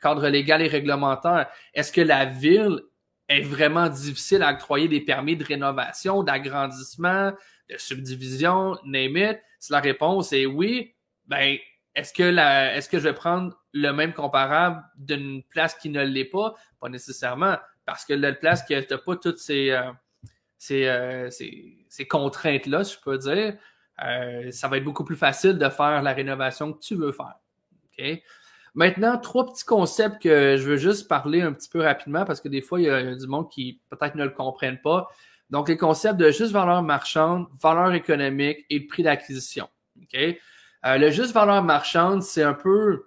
Cadre 0.00 0.28
légal 0.28 0.62
et 0.62 0.68
réglementaire. 0.68 1.48
Est-ce 1.74 1.92
que 1.92 2.00
la 2.00 2.24
ville 2.24 2.80
est 3.28 3.42
vraiment 3.42 3.88
difficile 3.88 4.42
à 4.42 4.52
octroyer 4.52 4.88
des 4.88 5.00
permis 5.00 5.36
de 5.36 5.44
rénovation, 5.44 6.22
d'agrandissement, 6.22 7.32
de 7.68 7.76
subdivision, 7.76 8.78
name 8.84 9.16
it? 9.16 9.38
Si 9.58 9.72
la 9.72 9.80
réponse 9.80 10.32
est 10.32 10.46
oui, 10.46 10.94
ben, 11.26 11.58
est-ce 11.94 12.12
que, 12.12 12.22
la, 12.22 12.76
est-ce 12.76 12.88
que 12.88 12.98
je 12.98 13.04
vais 13.04 13.14
prendre 13.14 13.58
le 13.72 13.90
même 13.90 14.12
comparable 14.12 14.84
d'une 14.96 15.42
place 15.42 15.74
qui 15.74 15.88
ne 15.88 16.04
l'est 16.04 16.26
pas? 16.26 16.54
Pas 16.80 16.88
nécessairement, 16.88 17.56
parce 17.84 18.04
que 18.04 18.12
la 18.12 18.32
place 18.32 18.62
qui 18.62 18.74
n'a 18.74 18.98
pas 18.98 19.16
toutes 19.16 19.38
ces, 19.38 19.70
euh, 19.70 19.90
euh, 20.70 21.30
ces, 21.30 21.86
ces, 21.88 22.06
contraintes-là, 22.06 22.84
si 22.84 22.94
je 22.96 23.00
peux 23.00 23.18
dire, 23.18 23.56
euh, 24.04 24.50
ça 24.50 24.68
va 24.68 24.76
être 24.76 24.84
beaucoup 24.84 25.04
plus 25.04 25.16
facile 25.16 25.58
de 25.58 25.68
faire 25.68 26.02
la 26.02 26.12
rénovation 26.12 26.72
que 26.72 26.80
tu 26.80 26.94
veux 26.94 27.12
faire. 27.12 27.36
OK? 27.98 28.22
Maintenant, 28.76 29.16
trois 29.16 29.46
petits 29.50 29.64
concepts 29.64 30.20
que 30.22 30.58
je 30.58 30.62
veux 30.62 30.76
juste 30.76 31.08
parler 31.08 31.40
un 31.40 31.54
petit 31.54 31.70
peu 31.70 31.80
rapidement 31.80 32.26
parce 32.26 32.42
que 32.42 32.48
des 32.48 32.60
fois, 32.60 32.78
il 32.78 32.84
y 32.84 32.90
a, 32.90 33.14
du 33.14 33.26
monde 33.26 33.50
qui 33.50 33.80
peut-être 33.88 34.16
ne 34.16 34.24
le 34.24 34.30
comprennent 34.30 34.80
pas. 34.82 35.08
Donc, 35.48 35.70
les 35.70 35.78
concepts 35.78 36.18
de 36.18 36.30
juste 36.30 36.52
valeur 36.52 36.82
marchande, 36.82 37.46
valeur 37.58 37.94
économique 37.94 38.66
et 38.68 38.86
prix 38.86 39.02
d'acquisition. 39.02 39.66
OK? 40.02 40.14
Euh, 40.18 40.98
le 40.98 41.10
juste 41.10 41.32
valeur 41.32 41.62
marchande, 41.62 42.22
c'est 42.22 42.42
un 42.42 42.52
peu 42.52 43.06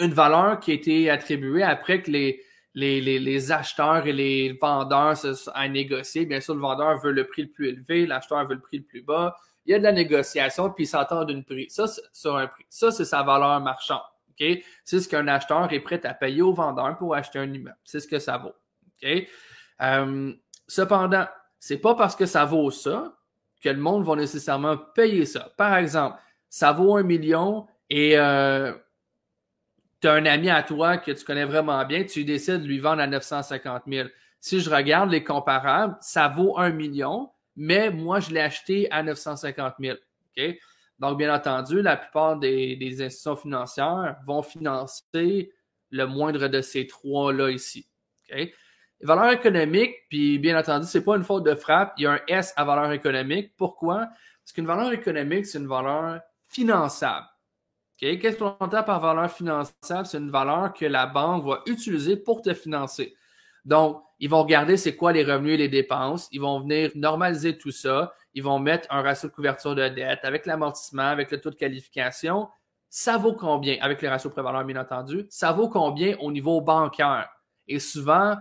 une 0.00 0.12
valeur 0.12 0.58
qui 0.58 0.72
a 0.72 0.74
été 0.74 1.08
attribuée 1.08 1.62
après 1.62 2.02
que 2.02 2.10
les, 2.10 2.42
les, 2.74 3.00
les, 3.00 3.52
acheteurs 3.52 4.04
et 4.08 4.12
les 4.12 4.58
vendeurs 4.60 5.16
se 5.16 5.34
sont 5.34 5.52
négocié. 5.68 6.26
Bien 6.26 6.40
sûr, 6.40 6.54
le 6.54 6.60
vendeur 6.60 6.98
veut 6.98 7.12
le 7.12 7.28
prix 7.28 7.42
le 7.42 7.50
plus 7.50 7.68
élevé, 7.68 8.06
l'acheteur 8.06 8.44
veut 8.48 8.54
le 8.54 8.60
prix 8.60 8.78
le 8.78 8.84
plus 8.84 9.02
bas. 9.02 9.36
Il 9.66 9.72
y 9.72 9.74
a 9.74 9.78
de 9.78 9.84
la 9.84 9.92
négociation, 9.92 10.68
puis 10.70 10.82
ils 10.84 10.88
s'entendent 10.88 11.28
d'une 11.28 11.44
prix. 11.44 11.66
Ça, 11.70 11.86
sur 12.12 12.36
un 12.36 12.48
prix. 12.48 12.64
Ça, 12.68 12.90
c'est 12.90 13.04
sa 13.04 13.22
valeur 13.22 13.60
marchande. 13.60 14.00
C'est 14.84 15.00
ce 15.00 15.08
qu'un 15.08 15.28
acheteur 15.28 15.72
est 15.72 15.80
prêt 15.80 16.04
à 16.06 16.14
payer 16.14 16.42
au 16.42 16.52
vendeur 16.52 16.96
pour 16.98 17.14
acheter 17.14 17.38
un 17.38 17.52
immeuble. 17.52 17.76
C'est 17.84 18.00
ce 18.00 18.08
que 18.08 18.18
ça 18.18 18.38
vaut. 18.38 18.54
Okay? 18.96 19.28
Euh, 19.82 20.32
cependant, 20.66 21.26
c'est 21.58 21.78
pas 21.78 21.94
parce 21.94 22.16
que 22.16 22.26
ça 22.26 22.44
vaut 22.44 22.70
ça 22.70 23.16
que 23.62 23.68
le 23.68 23.78
monde 23.78 24.04
va 24.04 24.16
nécessairement 24.16 24.76
payer 24.76 25.26
ça. 25.26 25.52
Par 25.56 25.76
exemple, 25.76 26.18
ça 26.48 26.72
vaut 26.72 26.96
un 26.96 27.02
million 27.02 27.66
et 27.90 28.18
euh, 28.18 28.72
tu 30.00 30.08
as 30.08 30.12
un 30.12 30.24
ami 30.24 30.48
à 30.48 30.62
toi 30.62 30.96
que 30.96 31.10
tu 31.10 31.24
connais 31.24 31.44
vraiment 31.44 31.84
bien, 31.84 32.04
tu 32.04 32.24
décides 32.24 32.62
de 32.62 32.66
lui 32.66 32.78
vendre 32.78 33.02
à 33.02 33.06
950 33.06 33.82
000. 33.86 34.08
Si 34.40 34.60
je 34.60 34.70
regarde 34.70 35.10
les 35.10 35.22
comparables, 35.22 35.96
ça 36.00 36.28
vaut 36.28 36.58
un 36.58 36.70
million, 36.70 37.30
mais 37.56 37.90
moi, 37.90 38.20
je 38.20 38.30
l'ai 38.30 38.40
acheté 38.40 38.90
à 38.90 39.02
950 39.02 39.74
000. 39.78 39.98
Donc, 41.00 41.16
bien 41.16 41.34
entendu, 41.34 41.80
la 41.80 41.96
plupart 41.96 42.36
des, 42.36 42.78
institutions 43.00 43.34
financières 43.34 44.16
vont 44.26 44.42
financer 44.42 45.50
le 45.90 46.04
moindre 46.04 46.46
de 46.46 46.60
ces 46.60 46.86
trois-là 46.86 47.50
ici. 47.50 47.88
Valeur 49.02 49.32
économique, 49.32 49.94
puis 50.10 50.38
bien 50.38 50.58
entendu, 50.58 50.86
c'est 50.86 51.02
pas 51.02 51.16
une 51.16 51.24
faute 51.24 51.44
de 51.44 51.54
frappe, 51.54 51.94
il 51.96 52.02
y 52.02 52.06
a 52.06 52.12
un 52.12 52.20
S 52.28 52.52
à 52.56 52.64
valeur 52.64 52.92
économique. 52.92 53.56
Pourquoi? 53.56 54.08
Parce 54.44 54.52
qu'une 54.52 54.66
valeur 54.66 54.92
économique, 54.92 55.46
c'est 55.46 55.58
une 55.58 55.66
valeur 55.66 56.20
finançable. 56.46 57.26
Qu'est-ce 57.96 58.36
qu'on 58.36 58.56
entend 58.60 58.82
par 58.82 59.00
valeur 59.00 59.30
finançable? 59.30 60.06
C'est 60.06 60.18
une 60.18 60.30
valeur 60.30 60.72
que 60.74 60.84
la 60.84 61.06
banque 61.06 61.44
va 61.44 61.62
utiliser 61.66 62.16
pour 62.16 62.42
te 62.42 62.52
financer. 62.52 63.14
Donc, 63.64 64.02
ils 64.20 64.30
vont 64.30 64.42
regarder 64.42 64.76
c'est 64.76 64.94
quoi 64.94 65.12
les 65.12 65.24
revenus 65.24 65.54
et 65.54 65.56
les 65.56 65.68
dépenses. 65.68 66.28
Ils 66.30 66.40
vont 66.40 66.60
venir 66.60 66.90
normaliser 66.94 67.58
tout 67.58 67.70
ça. 67.70 68.14
Ils 68.34 68.42
vont 68.42 68.58
mettre 68.58 68.86
un 68.90 69.02
ratio 69.02 69.28
de 69.28 69.34
couverture 69.34 69.74
de 69.74 69.88
dette 69.88 70.20
avec 70.22 70.46
l'amortissement, 70.46 71.08
avec 71.08 71.30
le 71.30 71.40
taux 71.40 71.50
de 71.50 71.56
qualification. 71.56 72.48
Ça 72.88 73.16
vaut 73.16 73.34
combien? 73.34 73.76
Avec 73.80 74.02
les 74.02 74.08
ratios 74.08 74.32
prévaleurs, 74.32 74.64
bien 74.64 74.80
entendu? 74.80 75.26
Ça 75.30 75.52
vaut 75.52 75.68
combien 75.68 76.16
au 76.18 76.30
niveau 76.30 76.60
bancaire? 76.60 77.28
Et 77.66 77.78
souvent, 77.78 78.36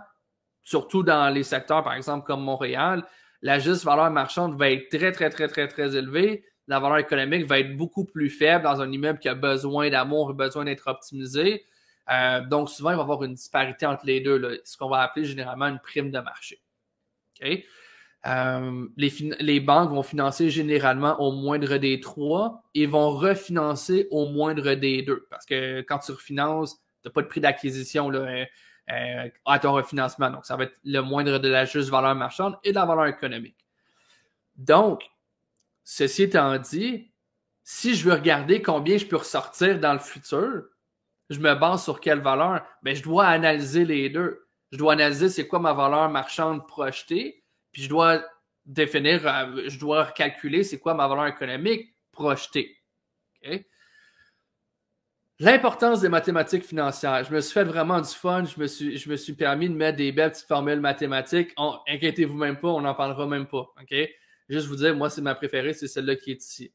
surtout 0.61 1.01
dans 1.01 1.33
les 1.33 1.43
secteurs, 1.43 1.83
par 1.83 1.93
exemple, 1.93 2.25
comme 2.25 2.43
Montréal, 2.43 3.03
la 3.41 3.57
juste 3.57 3.83
valeur 3.83 4.11
marchande 4.11 4.57
va 4.57 4.69
être 4.69 4.89
très, 4.89 5.11
très, 5.11 5.29
très, 5.29 5.47
très, 5.47 5.67
très 5.67 5.95
élevée 5.95 6.43
la 6.69 6.79
valeur 6.79 6.99
économique 6.99 7.47
va 7.47 7.59
être 7.59 7.75
beaucoup 7.75 8.05
plus 8.05 8.29
faible 8.29 8.63
dans 8.63 8.79
un 8.79 8.91
immeuble 8.91 9.17
qui 9.17 9.27
a 9.27 9.33
besoin 9.33 9.89
d'amour, 9.89 10.35
besoin 10.35 10.65
d'être 10.65 10.87
optimisé. 10.87 11.65
Euh, 12.11 12.41
donc, 12.41 12.69
souvent, 12.69 12.91
il 12.91 12.95
va 12.95 13.01
y 13.01 13.03
avoir 13.03 13.23
une 13.23 13.33
disparité 13.33 13.85
entre 13.85 14.05
les 14.05 14.19
deux, 14.21 14.61
ce 14.63 14.77
qu'on 14.77 14.89
va 14.89 15.01
appeler 15.01 15.25
généralement 15.25 15.67
une 15.67 15.79
prime 15.79 16.11
de 16.11 16.19
marché. 16.19 16.61
Euh, 18.25 18.87
les, 18.97 19.13
les, 19.39 19.59
banques 19.61 19.91
vont 19.91 20.03
financer 20.03 20.49
généralement 20.49 21.21
au 21.21 21.31
moindre 21.31 21.77
des 21.77 22.01
trois 22.01 22.63
et 22.75 22.85
vont 22.85 23.11
refinancer 23.11 24.07
au 24.11 24.27
moindre 24.27 24.73
des 24.73 25.03
deux. 25.03 25.25
Parce 25.29 25.45
que 25.45 25.81
quand 25.81 25.99
tu 25.99 26.11
refinances, 26.11 26.75
tu 26.75 27.07
n'as 27.07 27.11
pas 27.11 27.21
de 27.21 27.27
prix 27.27 27.39
d'acquisition 27.39 28.11
euh, 28.13 28.43
euh, 28.91 29.29
à 29.45 29.59
ton 29.59 29.71
refinancement. 29.71 30.31
Donc, 30.31 30.45
ça 30.45 30.57
va 30.57 30.65
être 30.65 30.75
le 30.83 30.99
moindre 30.99 31.39
de 31.39 31.47
la 31.47 31.63
juste 31.65 31.89
valeur 31.89 32.13
marchande 32.15 32.57
et 32.63 32.71
de 32.71 32.75
la 32.75 32.85
valeur 32.85 33.05
économique. 33.05 33.65
Donc, 34.57 35.09
ceci 35.83 36.23
étant 36.23 36.57
dit, 36.57 37.11
si 37.63 37.95
je 37.95 38.09
veux 38.09 38.13
regarder 38.13 38.61
combien 38.61 38.97
je 38.97 39.05
peux 39.05 39.15
ressortir 39.15 39.79
dans 39.79 39.93
le 39.93 39.99
futur, 39.99 40.65
je 41.29 41.39
me 41.39 41.53
base 41.55 41.83
sur 41.83 41.99
quelle 41.99 42.21
valeur? 42.21 42.65
Ben, 42.83 42.95
je 42.95 43.03
dois 43.03 43.27
analyser 43.27 43.85
les 43.85 44.09
deux. 44.09 44.47
Je 44.71 44.77
dois 44.77 44.93
analyser 44.93 45.29
c'est 45.29 45.47
quoi 45.47 45.59
ma 45.59 45.73
valeur 45.73 46.09
marchande 46.09 46.67
projetée, 46.67 47.43
puis 47.71 47.83
je 47.83 47.89
dois 47.89 48.23
définir, 48.65 49.27
euh, 49.27 49.63
je 49.67 49.79
dois 49.79 50.05
calculer 50.11 50.63
c'est 50.63 50.79
quoi 50.79 50.93
ma 50.93 51.07
valeur 51.07 51.25
économique 51.27 51.95
projetée. 52.11 52.77
L'importance 55.39 56.01
des 56.01 56.09
mathématiques 56.09 56.65
financières. 56.65 57.23
Je 57.23 57.33
me 57.33 57.39
suis 57.39 57.53
fait 57.53 57.63
vraiment 57.63 58.01
du 58.01 58.09
fun. 58.09 58.43
Je 58.43 58.59
me 58.59 58.67
suis, 58.67 58.97
je 58.97 59.09
me 59.09 59.15
suis 59.15 59.33
permis 59.33 59.69
de 59.69 59.73
mettre 59.73 59.97
des 59.97 60.11
belles 60.11 60.31
petites 60.31 60.47
formules 60.47 60.81
mathématiques. 60.81 61.53
inquiétez-vous 61.87 62.37
même 62.37 62.59
pas, 62.59 62.67
on 62.67 62.81
n'en 62.81 62.93
parlera 62.93 63.25
même 63.25 63.47
pas. 63.47 63.73
OK? 63.81 63.95
Juste 64.49 64.67
vous 64.67 64.75
dire, 64.75 64.95
moi, 64.95 65.09
c'est 65.09 65.21
ma 65.21 65.35
préférée, 65.35 65.73
c'est 65.73 65.87
celle-là 65.87 66.17
qui 66.17 66.31
est 66.31 66.43
ici. 66.43 66.73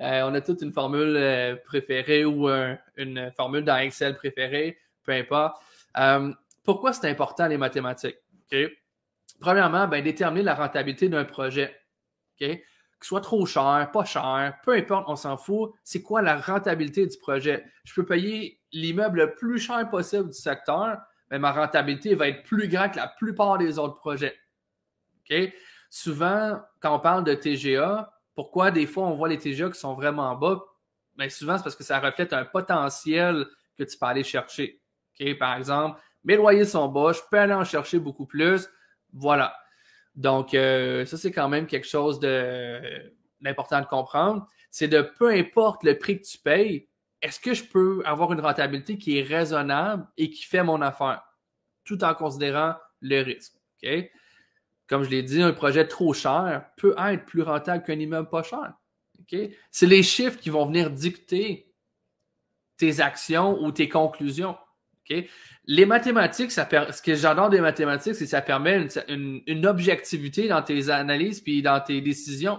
Euh, 0.00 0.22
on 0.22 0.32
a 0.32 0.40
toute 0.40 0.62
une 0.62 0.70
formule 0.70 1.16
euh, 1.16 1.56
préférée 1.56 2.24
ou 2.24 2.48
une 2.96 3.32
formule 3.36 3.64
dans 3.64 3.76
Excel 3.78 4.14
préférée, 4.14 4.78
peu 5.02 5.10
importe. 5.10 5.60
Euh, 5.98 6.32
pourquoi 6.62 6.92
c'est 6.92 7.10
important 7.10 7.48
les 7.48 7.58
mathématiques? 7.58 8.18
Premièrement, 9.40 9.88
ben, 9.88 10.04
déterminer 10.04 10.44
la 10.44 10.54
rentabilité 10.54 11.08
d'un 11.08 11.24
projet. 11.24 11.76
Que 12.38 12.46
ce 13.00 13.08
soit 13.08 13.20
trop 13.20 13.44
cher, 13.44 13.90
pas 13.92 14.04
cher, 14.04 14.54
peu 14.64 14.72
importe, 14.74 15.06
on 15.08 15.16
s'en 15.16 15.36
fout. 15.36 15.72
C'est 15.82 16.02
quoi 16.02 16.22
la 16.22 16.36
rentabilité 16.36 17.06
du 17.06 17.18
projet? 17.18 17.64
Je 17.82 17.94
peux 17.94 18.06
payer 18.06 18.60
l'immeuble 18.70 19.18
le 19.18 19.34
plus 19.34 19.58
cher 19.58 19.88
possible 19.90 20.28
du 20.28 20.38
secteur, 20.38 20.98
mais 21.30 21.40
ma 21.40 21.50
rentabilité 21.50 22.14
va 22.14 22.28
être 22.28 22.44
plus 22.44 22.68
grande 22.68 22.92
que 22.92 22.98
la 22.98 23.08
plupart 23.08 23.58
des 23.58 23.80
autres 23.80 23.96
projets. 23.96 24.36
Souvent, 25.90 26.60
quand 26.80 26.94
on 26.94 27.00
parle 27.00 27.24
de 27.24 27.34
TGA, 27.34 28.12
pourquoi 28.38 28.70
des 28.70 28.86
fois 28.86 29.08
on 29.08 29.16
voit 29.16 29.28
les 29.28 29.36
TGA 29.36 29.68
qui 29.68 29.80
sont 29.80 29.94
vraiment 29.94 30.36
bas? 30.36 30.60
Bien, 31.16 31.28
souvent, 31.28 31.56
c'est 31.56 31.64
parce 31.64 31.74
que 31.74 31.82
ça 31.82 31.98
reflète 31.98 32.32
un 32.32 32.44
potentiel 32.44 33.44
que 33.76 33.82
tu 33.82 33.98
peux 33.98 34.06
aller 34.06 34.22
chercher. 34.22 34.80
Par 35.40 35.56
exemple, 35.56 36.00
mes 36.22 36.36
loyers 36.36 36.64
sont 36.64 36.86
bas, 36.86 37.10
je 37.10 37.18
peux 37.28 37.36
aller 37.36 37.52
en 37.52 37.64
chercher 37.64 37.98
beaucoup 37.98 38.26
plus. 38.26 38.68
Voilà. 39.12 39.56
Donc, 40.14 40.54
euh, 40.54 41.04
ça, 41.04 41.16
c'est 41.16 41.32
quand 41.32 41.48
même 41.48 41.66
quelque 41.66 41.88
chose 41.88 42.20
d'important 42.20 43.80
de 43.80 43.86
comprendre. 43.86 44.46
C'est 44.70 44.86
de 44.86 45.02
peu 45.02 45.30
importe 45.30 45.82
le 45.82 45.98
prix 45.98 46.20
que 46.20 46.24
tu 46.24 46.38
payes, 46.38 46.88
est-ce 47.20 47.40
que 47.40 47.54
je 47.54 47.64
peux 47.64 48.02
avoir 48.04 48.32
une 48.32 48.40
rentabilité 48.40 48.98
qui 48.98 49.18
est 49.18 49.24
raisonnable 49.24 50.06
et 50.16 50.30
qui 50.30 50.44
fait 50.44 50.62
mon 50.62 50.80
affaire, 50.80 51.24
tout 51.84 52.04
en 52.04 52.14
considérant 52.14 52.76
le 53.00 53.20
risque? 53.20 53.54
Comme 54.88 55.04
je 55.04 55.10
l'ai 55.10 55.22
dit, 55.22 55.42
un 55.42 55.52
projet 55.52 55.86
trop 55.86 56.14
cher 56.14 56.64
peut 56.76 56.94
être 56.98 57.24
plus 57.26 57.42
rentable 57.42 57.84
qu'un 57.84 57.98
immeuble 57.98 58.28
pas 58.28 58.42
cher. 58.42 58.72
C'est 59.70 59.86
les 59.86 60.02
chiffres 60.02 60.38
qui 60.38 60.48
vont 60.50 60.66
venir 60.66 60.90
dicter 60.90 61.70
tes 62.78 63.00
actions 63.00 63.62
ou 63.62 63.70
tes 63.72 63.88
conclusions. 63.88 64.56
Les 65.66 65.86
mathématiques, 65.86 66.52
ce 66.52 67.02
que 67.02 67.14
j'adore 67.14 67.50
des 67.50 67.60
mathématiques, 67.60 68.14
c'est 68.14 68.24
que 68.24 68.30
ça 68.30 68.40
permet 68.40 68.88
une, 69.08 69.66
objectivité 69.66 70.48
dans 70.48 70.62
tes 70.62 70.88
analyses 70.88 71.40
puis 71.40 71.62
dans 71.62 71.80
tes 71.80 72.00
décisions. 72.00 72.58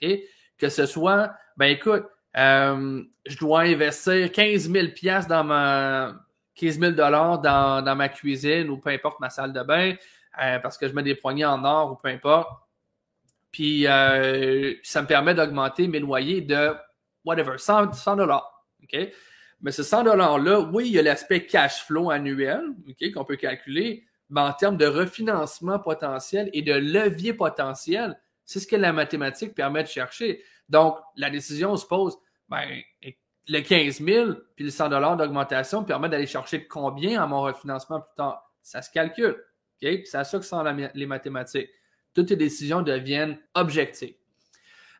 Que 0.00 0.68
ce 0.68 0.86
soit, 0.86 1.32
ben 1.56 1.66
écoute, 1.66 2.04
euh, 2.36 3.02
je 3.26 3.36
dois 3.38 3.62
investir 3.62 4.30
15 4.30 4.70
000 4.70 4.86
dans 5.28 5.44
ma 5.44 6.14
15 6.54 6.78
000 6.78 6.92
dans, 6.92 7.38
dans 7.38 7.96
ma 7.96 8.08
cuisine 8.08 8.70
ou 8.70 8.78
peu 8.78 8.90
importe 8.90 9.20
ma 9.20 9.30
salle 9.30 9.52
de 9.52 9.62
bain. 9.62 9.94
Euh, 10.40 10.58
parce 10.58 10.78
que 10.78 10.88
je 10.88 10.94
mets 10.94 11.02
des 11.02 11.14
poignées 11.14 11.44
en 11.44 11.64
or 11.64 11.92
ou 11.92 11.96
peu 11.96 12.08
importe. 12.08 12.48
Puis 13.50 13.86
euh, 13.86 14.74
ça 14.82 15.02
me 15.02 15.06
permet 15.06 15.34
d'augmenter 15.34 15.86
mes 15.86 15.98
loyers 15.98 16.40
de 16.40 16.74
whatever, 17.24 17.58
100, 17.58 18.16
dollars. 18.16 18.64
Mais 19.60 19.72
ce 19.72 19.82
100 19.82 20.04
$-là, 20.04 20.60
oui, 20.72 20.86
il 20.86 20.92
y 20.92 20.98
a 20.98 21.02
l'aspect 21.02 21.44
cash 21.44 21.84
flow 21.84 22.10
annuel 22.10 22.62
qu'on 23.14 23.24
peut 23.24 23.36
calculer, 23.36 24.04
mais 24.30 24.40
en 24.40 24.52
termes 24.52 24.78
de 24.78 24.86
refinancement 24.86 25.78
potentiel 25.78 26.48
et 26.54 26.62
de 26.62 26.72
levier 26.72 27.34
potentiel, 27.34 28.18
c'est 28.44 28.60
ce 28.60 28.66
que 28.66 28.76
la 28.76 28.92
mathématique 28.92 29.54
permet 29.54 29.82
de 29.82 29.88
chercher. 29.88 30.42
Donc, 30.68 30.96
la 31.16 31.28
décision 31.28 31.76
se 31.76 31.84
pose, 31.84 32.16
ben, 32.48 32.64
le 33.48 33.60
15 33.60 34.00
000 34.00 34.32
puis 34.56 34.64
le 34.64 34.70
100 34.70 35.16
d'augmentation 35.16 35.84
permet 35.84 36.08
d'aller 36.08 36.26
chercher 36.26 36.66
combien 36.66 37.22
à 37.22 37.26
mon 37.26 37.42
refinancement 37.42 38.00
plus 38.00 38.16
tard? 38.16 38.50
Ça 38.62 38.80
se 38.80 38.90
calcule. 38.90 39.36
C'est 39.80 40.14
à 40.14 40.24
ça 40.24 40.38
que 40.38 40.44
sont 40.44 40.62
les 40.94 41.06
mathématiques. 41.06 41.70
Toutes 42.14 42.28
tes 42.28 42.36
décisions 42.36 42.82
deviennent 42.82 43.38
objectives. 43.54 44.14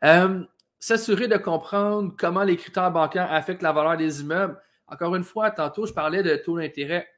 Euh, 0.05 0.45
s'assurer 0.79 1.29
de 1.29 1.37
comprendre 1.37 2.15
comment 2.19 2.45
les 2.45 2.57
critères 2.57 2.91
bancaires 2.91 3.31
affectent 3.33 3.63
la 3.63 3.73
valeur 3.73 3.97
des 3.97 4.23
immeubles. 4.23 4.61
Encore 4.87 5.15
une 5.15 5.25
fois, 5.25 5.51
tantôt, 5.51 5.87
je 5.87 5.93
parlais 5.93 6.23
de 6.23 6.37
taux 6.37 6.59
d'intérêt. 6.59 7.09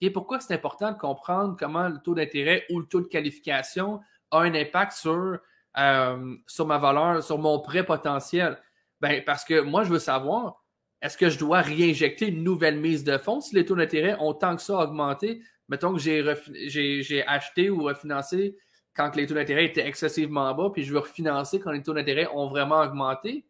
Et 0.00 0.10
pourquoi 0.10 0.40
c'est 0.40 0.54
important 0.54 0.92
de 0.92 0.96
comprendre 0.96 1.56
comment 1.58 1.88
le 1.88 1.98
taux 1.98 2.14
d'intérêt 2.14 2.64
ou 2.70 2.80
le 2.80 2.86
taux 2.86 3.00
de 3.00 3.06
qualification 3.06 4.00
a 4.30 4.40
un 4.40 4.54
impact 4.54 4.92
sur, 4.92 5.38
euh, 5.78 6.36
sur 6.46 6.66
ma 6.66 6.78
valeur, 6.78 7.22
sur 7.22 7.38
mon 7.38 7.60
prêt 7.60 7.84
potentiel? 7.84 8.58
Ben, 9.00 9.22
parce 9.24 9.44
que 9.44 9.60
moi, 9.60 9.84
je 9.84 9.90
veux 9.90 9.98
savoir, 9.98 10.64
est-ce 11.02 11.18
que 11.18 11.28
je 11.28 11.38
dois 11.38 11.60
réinjecter 11.60 12.28
une 12.28 12.42
nouvelle 12.42 12.78
mise 12.78 13.04
de 13.04 13.18
fonds 13.18 13.40
si 13.40 13.54
les 13.54 13.64
taux 13.64 13.76
d'intérêt 13.76 14.16
ont 14.20 14.34
tant 14.34 14.56
que 14.56 14.62
ça 14.62 14.78
augmenté? 14.78 15.42
Mettons 15.70 15.94
que 15.94 16.00
j'ai 16.00 17.24
acheté 17.26 17.70
ou 17.70 17.84
refinancé 17.84 18.56
quand 18.94 19.14
les 19.14 19.26
taux 19.26 19.34
d'intérêt 19.34 19.66
étaient 19.66 19.86
excessivement 19.86 20.52
bas, 20.52 20.70
puis 20.72 20.82
je 20.82 20.92
veux 20.92 20.98
refinancer 20.98 21.60
quand 21.60 21.70
les 21.70 21.82
taux 21.82 21.94
d'intérêt 21.94 22.28
ont 22.34 22.48
vraiment 22.48 22.80
augmenté, 22.80 23.46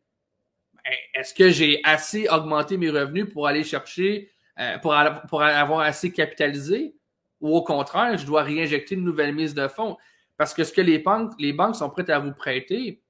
ben, 0.75 0.93
est-ce 1.15 1.35
que 1.35 1.49
j'ai 1.49 1.81
assez 1.83 2.29
augmenté 2.29 2.77
mes 2.77 2.91
revenus 2.91 3.29
pour 3.33 3.49
aller 3.49 3.65
chercher, 3.65 4.31
euh, 4.59 4.79
pour, 4.79 4.93
avoir 4.95 5.81
assez 5.81 6.13
capitalisé? 6.13 6.95
Ou 7.41 7.57
au 7.57 7.65
contraire, 7.65 8.19
je 8.19 8.27
dois 8.27 8.43
réinjecter 8.43 8.95
une 8.95 9.05
nouvelle 9.05 9.35
mise 9.35 9.55
de 9.55 9.67
fonds? 9.67 9.97
Parce 10.37 10.53
que 10.53 10.63
ce 10.63 10.73
que 10.73 10.83
les 10.83 10.99
banques, 10.99 11.33
les 11.39 11.55
banques 11.55 11.77
sont 11.77 11.89
prêtes 11.89 12.11
à 12.11 12.19
vous 12.19 12.33
prêter, 12.33 13.03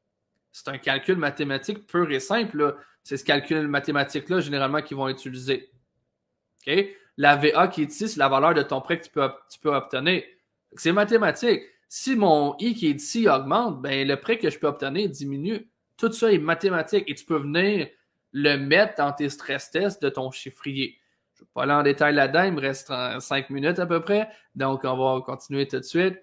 c'est 0.53 0.69
un 0.69 0.79
calcul 0.79 1.17
mathématique 1.17 1.87
pur 1.87 2.11
et 2.11 2.21
simple. 2.21 2.77
C'est 3.03 3.17
ce 3.17 3.25
calcul 3.25 3.67
mathématique-là, 3.67 4.41
généralement, 4.41 4.83
qu'ils 4.83 4.97
vont 4.97 5.09
utiliser. 5.09 5.71
OK? 6.67 6.87
La 7.17 7.37
VA 7.37 7.69
qui 7.69 7.83
est 7.83 7.91
ici, 7.91 8.09
c'est 8.09 8.19
la 8.19 8.29
valeur 8.29 8.55
de 8.55 8.63
ton 8.63 8.81
prêt 8.81 8.99
que 8.99 9.05
tu 9.05 9.11
peux, 9.11 9.75
obtenir. 9.75 10.23
C'est 10.77 10.93
mathématique. 10.93 11.63
Si 11.89 12.17
mon 12.17 12.57
I 12.59 12.75
qui 12.75 12.89
est 12.89 12.97
ici 12.97 13.29
augmente, 13.29 13.81
ben, 13.83 14.07
le 14.07 14.17
prêt 14.17 14.39
que 14.39 14.49
je 14.49 14.59
peux 14.59 14.69
obtenir 14.69 15.09
diminue. 15.09 15.69
Tout 15.97 16.13
ça 16.13 16.33
est 16.33 16.39
mathématique 16.39 17.05
et 17.09 17.15
tu 17.15 17.25
peux 17.25 17.39
venir 17.39 17.89
le 18.33 18.57
mettre 18.57 18.95
dans 18.99 19.13
tes 19.13 19.29
stress 19.29 19.71
tests 19.71 20.03
de 20.03 20.09
ton 20.09 20.31
chiffrier. 20.31 20.97
Je 21.35 21.43
ne 21.43 21.47
vais 21.47 21.51
pas 21.53 21.63
aller 21.65 21.73
en 21.73 21.83
détail 21.83 22.15
là-dedans, 22.15 22.45
il 22.45 22.53
me 22.53 22.61
reste 22.61 22.93
cinq 23.19 23.51
minutes 23.51 23.79
à 23.79 23.87
peu 23.87 24.01
près, 24.01 24.29
donc 24.55 24.83
on 24.85 24.97
va 24.97 25.21
continuer 25.23 25.67
tout 25.67 25.79
de 25.79 25.85
suite. 25.85 26.23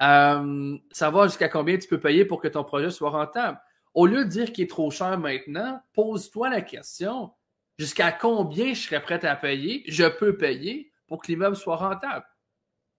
Euh, 0.00 0.78
savoir 0.92 1.28
jusqu'à 1.28 1.48
combien 1.48 1.76
tu 1.76 1.86
peux 1.86 2.00
payer 2.00 2.24
pour 2.24 2.40
que 2.40 2.48
ton 2.48 2.64
projet 2.64 2.90
soit 2.90 3.10
rentable. 3.10 3.60
Au 3.92 4.06
lieu 4.06 4.24
de 4.24 4.30
dire 4.30 4.52
qu'il 4.52 4.64
est 4.64 4.70
trop 4.70 4.90
cher 4.90 5.18
maintenant, 5.18 5.80
pose-toi 5.92 6.48
la 6.48 6.62
question 6.62 7.32
jusqu'à 7.80 8.12
combien 8.12 8.74
je 8.74 8.82
serais 8.82 9.00
prêt 9.00 9.24
à 9.24 9.34
payer, 9.34 9.82
je 9.88 10.04
peux 10.04 10.36
payer 10.36 10.92
pour 11.06 11.22
que 11.22 11.28
l'immeuble 11.28 11.56
soit 11.56 11.76
rentable, 11.76 12.26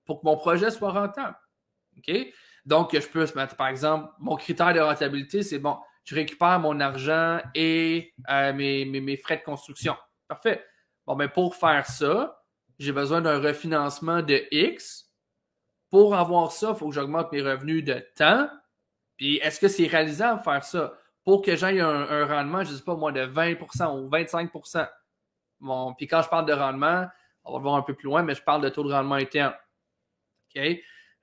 pour 0.06 0.22
que 0.22 0.26
mon 0.26 0.36
projet 0.38 0.72
soit 0.72 0.92
rentable. 0.92 1.38
OK? 2.00 2.12
Donc, 2.66 3.00
je 3.00 3.08
peux 3.08 3.28
se 3.28 3.36
mettre, 3.36 3.56
par 3.56 3.68
exemple, 3.68 4.12
mon 4.18 4.36
critère 4.36 4.74
de 4.74 4.80
rentabilité, 4.80 5.44
c'est 5.44 5.60
bon, 5.60 5.78
je 6.04 6.16
récupère 6.16 6.60
mon 6.60 6.80
argent 6.80 7.40
et 7.54 8.12
euh, 8.32 8.54
mes, 8.54 9.18
frais 9.18 9.38
de 9.38 9.44
construction. 9.44 9.96
Parfait. 10.28 10.66
Bon, 11.06 11.16
mais 11.16 11.28
ben, 11.28 11.34
pour 11.34 11.56
faire 11.56 11.86
ça, 11.86 12.42
j'ai 12.80 12.92
besoin 12.92 13.22
d'un 13.22 13.40
refinancement 13.40 14.24
de 14.24 14.42
X. 14.50 15.12
Pour 15.92 16.16
avoir 16.16 16.52
ça, 16.52 16.72
il 16.72 16.76
faut 16.76 16.90
que 16.90 16.96
j'augmente 16.96 17.32
mes 17.32 17.44
revenus 17.44 17.84
de 17.84 18.04
temps. 18.16 18.50
Puis, 19.18 19.38
est-ce 19.38 19.60
que 19.60 19.68
c'est 19.68 19.86
réalisable 19.86 20.40
de 20.40 20.44
faire 20.44 20.64
ça? 20.64 20.94
Pour 21.24 21.42
que 21.42 21.56
j'aille 21.56 21.80
un, 21.80 22.26
rendement, 22.26 22.64
je 22.64 22.72
ne 22.72 22.78
sais 22.78 22.84
pas 22.84 22.96
moi, 22.96 23.12
de 23.12 23.22
20% 23.22 24.00
ou 24.00 24.10
25% 24.10 24.90
bon, 25.60 25.94
Puis 25.94 26.08
quand 26.08 26.22
je 26.22 26.30
parle 26.30 26.46
de 26.46 26.54
rendement, 26.54 27.06
on 27.44 27.54
va 27.54 27.58
le 27.58 27.64
voir 27.64 27.76
un 27.76 27.82
peu 27.82 27.94
plus 27.94 28.06
loin, 28.06 28.24
mais 28.24 28.36
je 28.36 28.42
parle 28.44 28.62
de 28.62 28.70
taux 28.70 28.84
de 28.84 28.94
rendement 28.94 29.16
interne. 29.16 29.54
OK? 30.56 30.62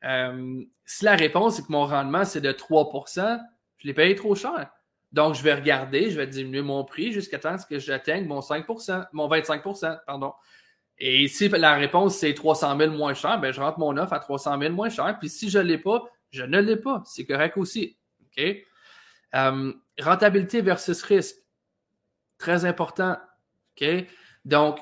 Euh, 0.05 0.63
si 0.85 1.05
la 1.05 1.17
réponse 1.17 1.59
est 1.59 1.67
que 1.67 1.73
mon 1.73 1.87
rendement, 1.87 2.25
c'est 2.25 2.41
de 2.41 2.53
3% 2.53 3.41
je 3.79 3.87
l'ai 3.87 3.95
payé 3.95 4.15
trop 4.15 4.35
cher. 4.35 4.71
Donc, 5.13 5.35
je 5.35 5.43
vais 5.43 5.55
regarder, 5.55 6.11
je 6.11 6.17
vais 6.17 6.27
diminuer 6.27 6.63
mon 6.63 6.85
prix 6.85 7.13
jusqu'à 7.13 7.39
temps 7.39 7.57
que 7.69 7.79
j'atteigne 7.79 8.27
mon 8.27 8.41
5% 8.41 9.07
mon 9.13 9.29
25% 9.29 10.01
pardon. 10.05 10.35
Et 10.99 11.29
si 11.29 11.49
la 11.49 11.75
réponse 11.75 12.17
c'est 12.17 12.35
300 12.35 12.77
000 12.77 12.93
moins 12.93 13.15
cher, 13.15 13.41
ben 13.41 13.53
je 13.53 13.61
rentre 13.61 13.79
mon 13.79 13.97
offre 13.97 14.13
à 14.13 14.19
300 14.19 14.59
000 14.61 14.75
moins 14.75 14.91
cher. 14.91 15.17
Puis 15.19 15.29
si 15.29 15.49
je 15.49 15.59
ne 15.59 15.65
l'ai 15.65 15.79
pas, 15.79 16.05
je 16.31 16.43
ne 16.43 16.61
l'ai 16.61 16.77
pas. 16.77 17.03
C'est 17.07 17.25
correct 17.25 17.57
aussi. 17.57 17.97
OK? 18.21 18.45
Euh, 19.35 19.73
rentabilité 20.01 20.61
versus 20.61 21.03
risque. 21.03 21.37
Très 22.39 22.65
important. 22.65 23.17
OK? 23.81 23.89
Donc, 24.45 24.79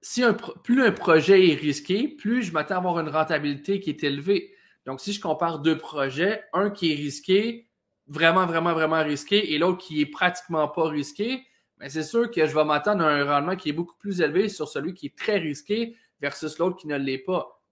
si 0.00 0.22
plus 0.62 0.82
un 0.82 0.92
projet 0.92 1.48
est 1.48 1.54
risqué, 1.54 2.08
plus 2.08 2.42
je 2.42 2.52
m'attends 2.52 2.74
à 2.74 2.78
avoir 2.78 3.00
une 3.00 3.08
rentabilité 3.08 3.80
qui 3.80 3.90
est 3.90 4.04
élevée. 4.04 4.54
Donc, 4.84 5.00
si 5.00 5.12
je 5.12 5.20
compare 5.20 5.60
deux 5.60 5.78
projets, 5.78 6.44
un 6.52 6.70
qui 6.70 6.92
est 6.92 6.94
risqué, 6.94 7.70
vraiment, 8.06 8.44
vraiment, 8.44 8.74
vraiment 8.74 9.02
risqué, 9.02 9.54
et 9.54 9.58
l'autre 9.58 9.78
qui 9.78 10.02
est 10.02 10.06
pratiquement 10.06 10.68
pas 10.68 10.88
risqué, 10.88 11.46
mais 11.78 11.88
c'est 11.88 12.02
sûr 12.02 12.30
que 12.30 12.46
je 12.46 12.54
vais 12.54 12.64
m'attendre 12.64 13.02
à 13.04 13.08
un 13.08 13.24
rendement 13.24 13.56
qui 13.56 13.70
est 13.70 13.72
beaucoup 13.72 13.96
plus 13.98 14.20
élevé 14.20 14.48
sur 14.48 14.68
celui 14.68 14.94
qui 14.94 15.06
est 15.06 15.16
très 15.16 15.38
risqué 15.38 15.96
versus 16.20 16.58
l'autre 16.58 16.76
qui 16.76 16.86
ne 16.86 16.96
l'est 16.96 17.18
pas. 17.18 17.62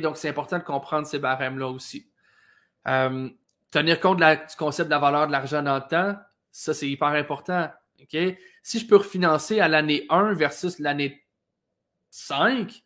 Donc, 0.00 0.16
c'est 0.16 0.28
important 0.28 0.58
de 0.58 0.64
comprendre 0.64 1.06
ces 1.06 1.18
barèmes-là 1.18 1.68
aussi. 1.68 2.10
Euh, 2.88 3.28
tenir 3.72 3.98
compte 3.98 4.18
du 4.18 4.56
concept 4.56 4.88
de 4.88 4.94
la 4.94 5.00
valeur 5.00 5.26
de 5.26 5.32
l'argent 5.32 5.62
dans 5.62 5.76
le 5.76 5.88
temps, 5.88 6.16
ça, 6.52 6.74
c'est 6.74 6.88
hyper 6.88 7.08
important. 7.08 7.70
Si 8.62 8.78
je 8.78 8.86
peux 8.86 8.96
refinancer 8.96 9.60
à 9.60 9.68
l'année 9.68 10.06
1 10.10 10.34
versus 10.34 10.78
l'année 10.78 11.24
5, 12.10 12.84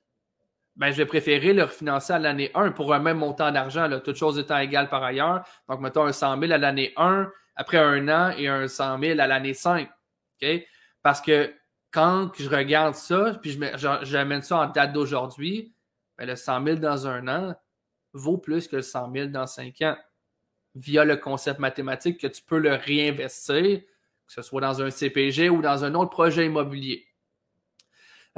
ben, 0.77 0.91
je 0.93 0.97
vais 0.97 1.07
préférer 1.07 1.53
le 1.53 1.65
refinancer 1.65 2.13
à 2.13 2.19
l'année 2.19 2.51
1 2.55 2.71
pour 2.73 2.95
un 2.95 3.01
même 3.01 3.19
montant 3.19 3.51
d'argent, 3.51 3.89
toutes 4.01 4.17
choses 4.17 4.39
étant 4.39 4.59
égales 4.59 4.89
par 4.89 5.03
ailleurs. 5.03 5.45
Donc, 5.69 5.81
mettons 5.81 6.05
un 6.05 6.13
100 6.13 6.39
000 6.41 6.53
à 6.53 6.59
l'année 6.59 6.93
1, 6.97 7.31
après 7.57 7.79
un 7.79 8.09
an 8.09 8.31
et 8.37 8.47
un 8.47 8.69
100 8.69 9.01
000 9.01 9.21
à 9.21 9.27
l'année 9.27 9.55
5. 9.55 9.91
Parce 11.03 11.21
que 11.21 11.53
quand 11.91 12.31
je 12.39 12.49
regarde 12.49 12.95
ça, 12.95 13.39
puis 13.41 13.59
j'amène 14.03 14.43
ça 14.43 14.59
en 14.59 14.67
date 14.67 14.93
d'aujourd'hui, 14.93 15.75
ben, 16.19 16.27
le 16.27 16.37
100 16.37 16.65
000 16.65 16.77
dans 16.77 17.09
un 17.09 17.27
an 17.27 17.55
vaut 18.13 18.39
plus 18.39 18.69
que 18.69 18.77
le 18.77 18.83
100 18.83 19.13
000 19.13 19.27
dans 19.29 19.47
5 19.47 19.81
ans 19.83 19.97
via 20.77 21.05
le 21.05 21.17
concept 21.17 21.59
mathématique 21.59 22.21
que 22.21 22.27
tu 22.27 22.43
peux 22.43 22.59
le 22.59 22.75
réinvestir, 22.75 23.81
que 23.81 24.33
ce 24.33 24.43
soit 24.43 24.61
dans 24.61 24.83
un 24.83 24.91
CPG 24.91 25.49
ou 25.51 25.63
dans 25.63 25.85
un 25.85 25.95
autre 25.95 26.11
projet 26.11 26.47
immobilier. 26.47 27.05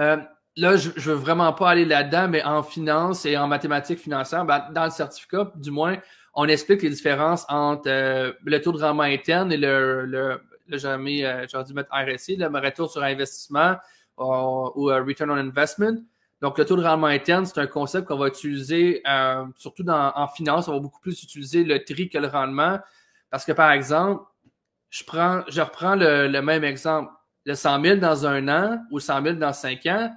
Euh, 0.00 0.16
là, 0.56 0.76
je, 0.76 0.90
ne 0.90 1.00
veux 1.00 1.14
vraiment 1.14 1.52
pas 1.52 1.70
aller 1.70 1.84
là-dedans, 1.84 2.28
mais 2.28 2.42
en 2.44 2.62
finance 2.62 3.26
et 3.26 3.36
en 3.36 3.48
mathématiques 3.48 3.98
financières, 3.98 4.44
ben, 4.44 4.68
dans 4.72 4.84
le 4.84 4.90
certificat, 4.90 5.52
du 5.56 5.70
moins, 5.70 5.98
on 6.34 6.46
explique 6.46 6.82
les 6.82 6.90
différences 6.90 7.44
entre 7.48 7.88
euh, 7.88 8.32
le 8.44 8.60
taux 8.60 8.72
de 8.72 8.78
rendement 8.78 9.02
interne 9.02 9.52
et 9.52 9.56
le, 9.56 10.40
là, 10.68 10.78
j'ai 10.78 11.24
euh, 11.26 11.62
dû 11.64 11.74
mettre 11.74 11.90
RSI, 11.92 12.36
le 12.36 12.46
retour 12.46 12.90
sur 12.90 13.02
investissement 13.02 13.76
euh, 14.18 14.70
ou 14.74 14.90
euh, 14.90 15.02
Return 15.02 15.30
on 15.30 15.36
Investment. 15.36 16.02
Donc, 16.40 16.58
le 16.58 16.64
taux 16.64 16.76
de 16.76 16.82
rendement 16.82 17.08
interne, 17.08 17.46
c'est 17.46 17.58
un 17.58 17.66
concept 17.66 18.06
qu'on 18.06 18.16
va 18.16 18.28
utiliser, 18.28 19.02
surtout 19.56 19.82
dans, 19.82 20.12
en 20.14 20.28
finance, 20.28 20.68
on 20.68 20.72
va 20.72 20.78
beaucoup 20.78 21.00
plus 21.00 21.22
utiliser 21.22 21.64
le 21.64 21.84
tri 21.84 22.08
que 22.08 22.18
le 22.18 22.28
rendement. 22.28 22.78
Parce 23.30 23.44
que, 23.44 23.52
par 23.52 23.72
exemple, 23.72 24.22
je, 24.90 25.04
prends, 25.04 25.42
je 25.48 25.60
reprends 25.60 25.96
le, 25.96 26.40
même 26.40 26.64
exemple. 26.64 27.12
Le 27.44 27.54
100 27.54 27.82
000 27.82 27.96
dans 27.96 28.26
un 28.26 28.48
an 28.48 28.78
ou 28.90 29.00
100 29.00 29.22
000 29.22 29.36
dans 29.36 29.52
cinq 29.52 29.86
ans, 29.86 30.14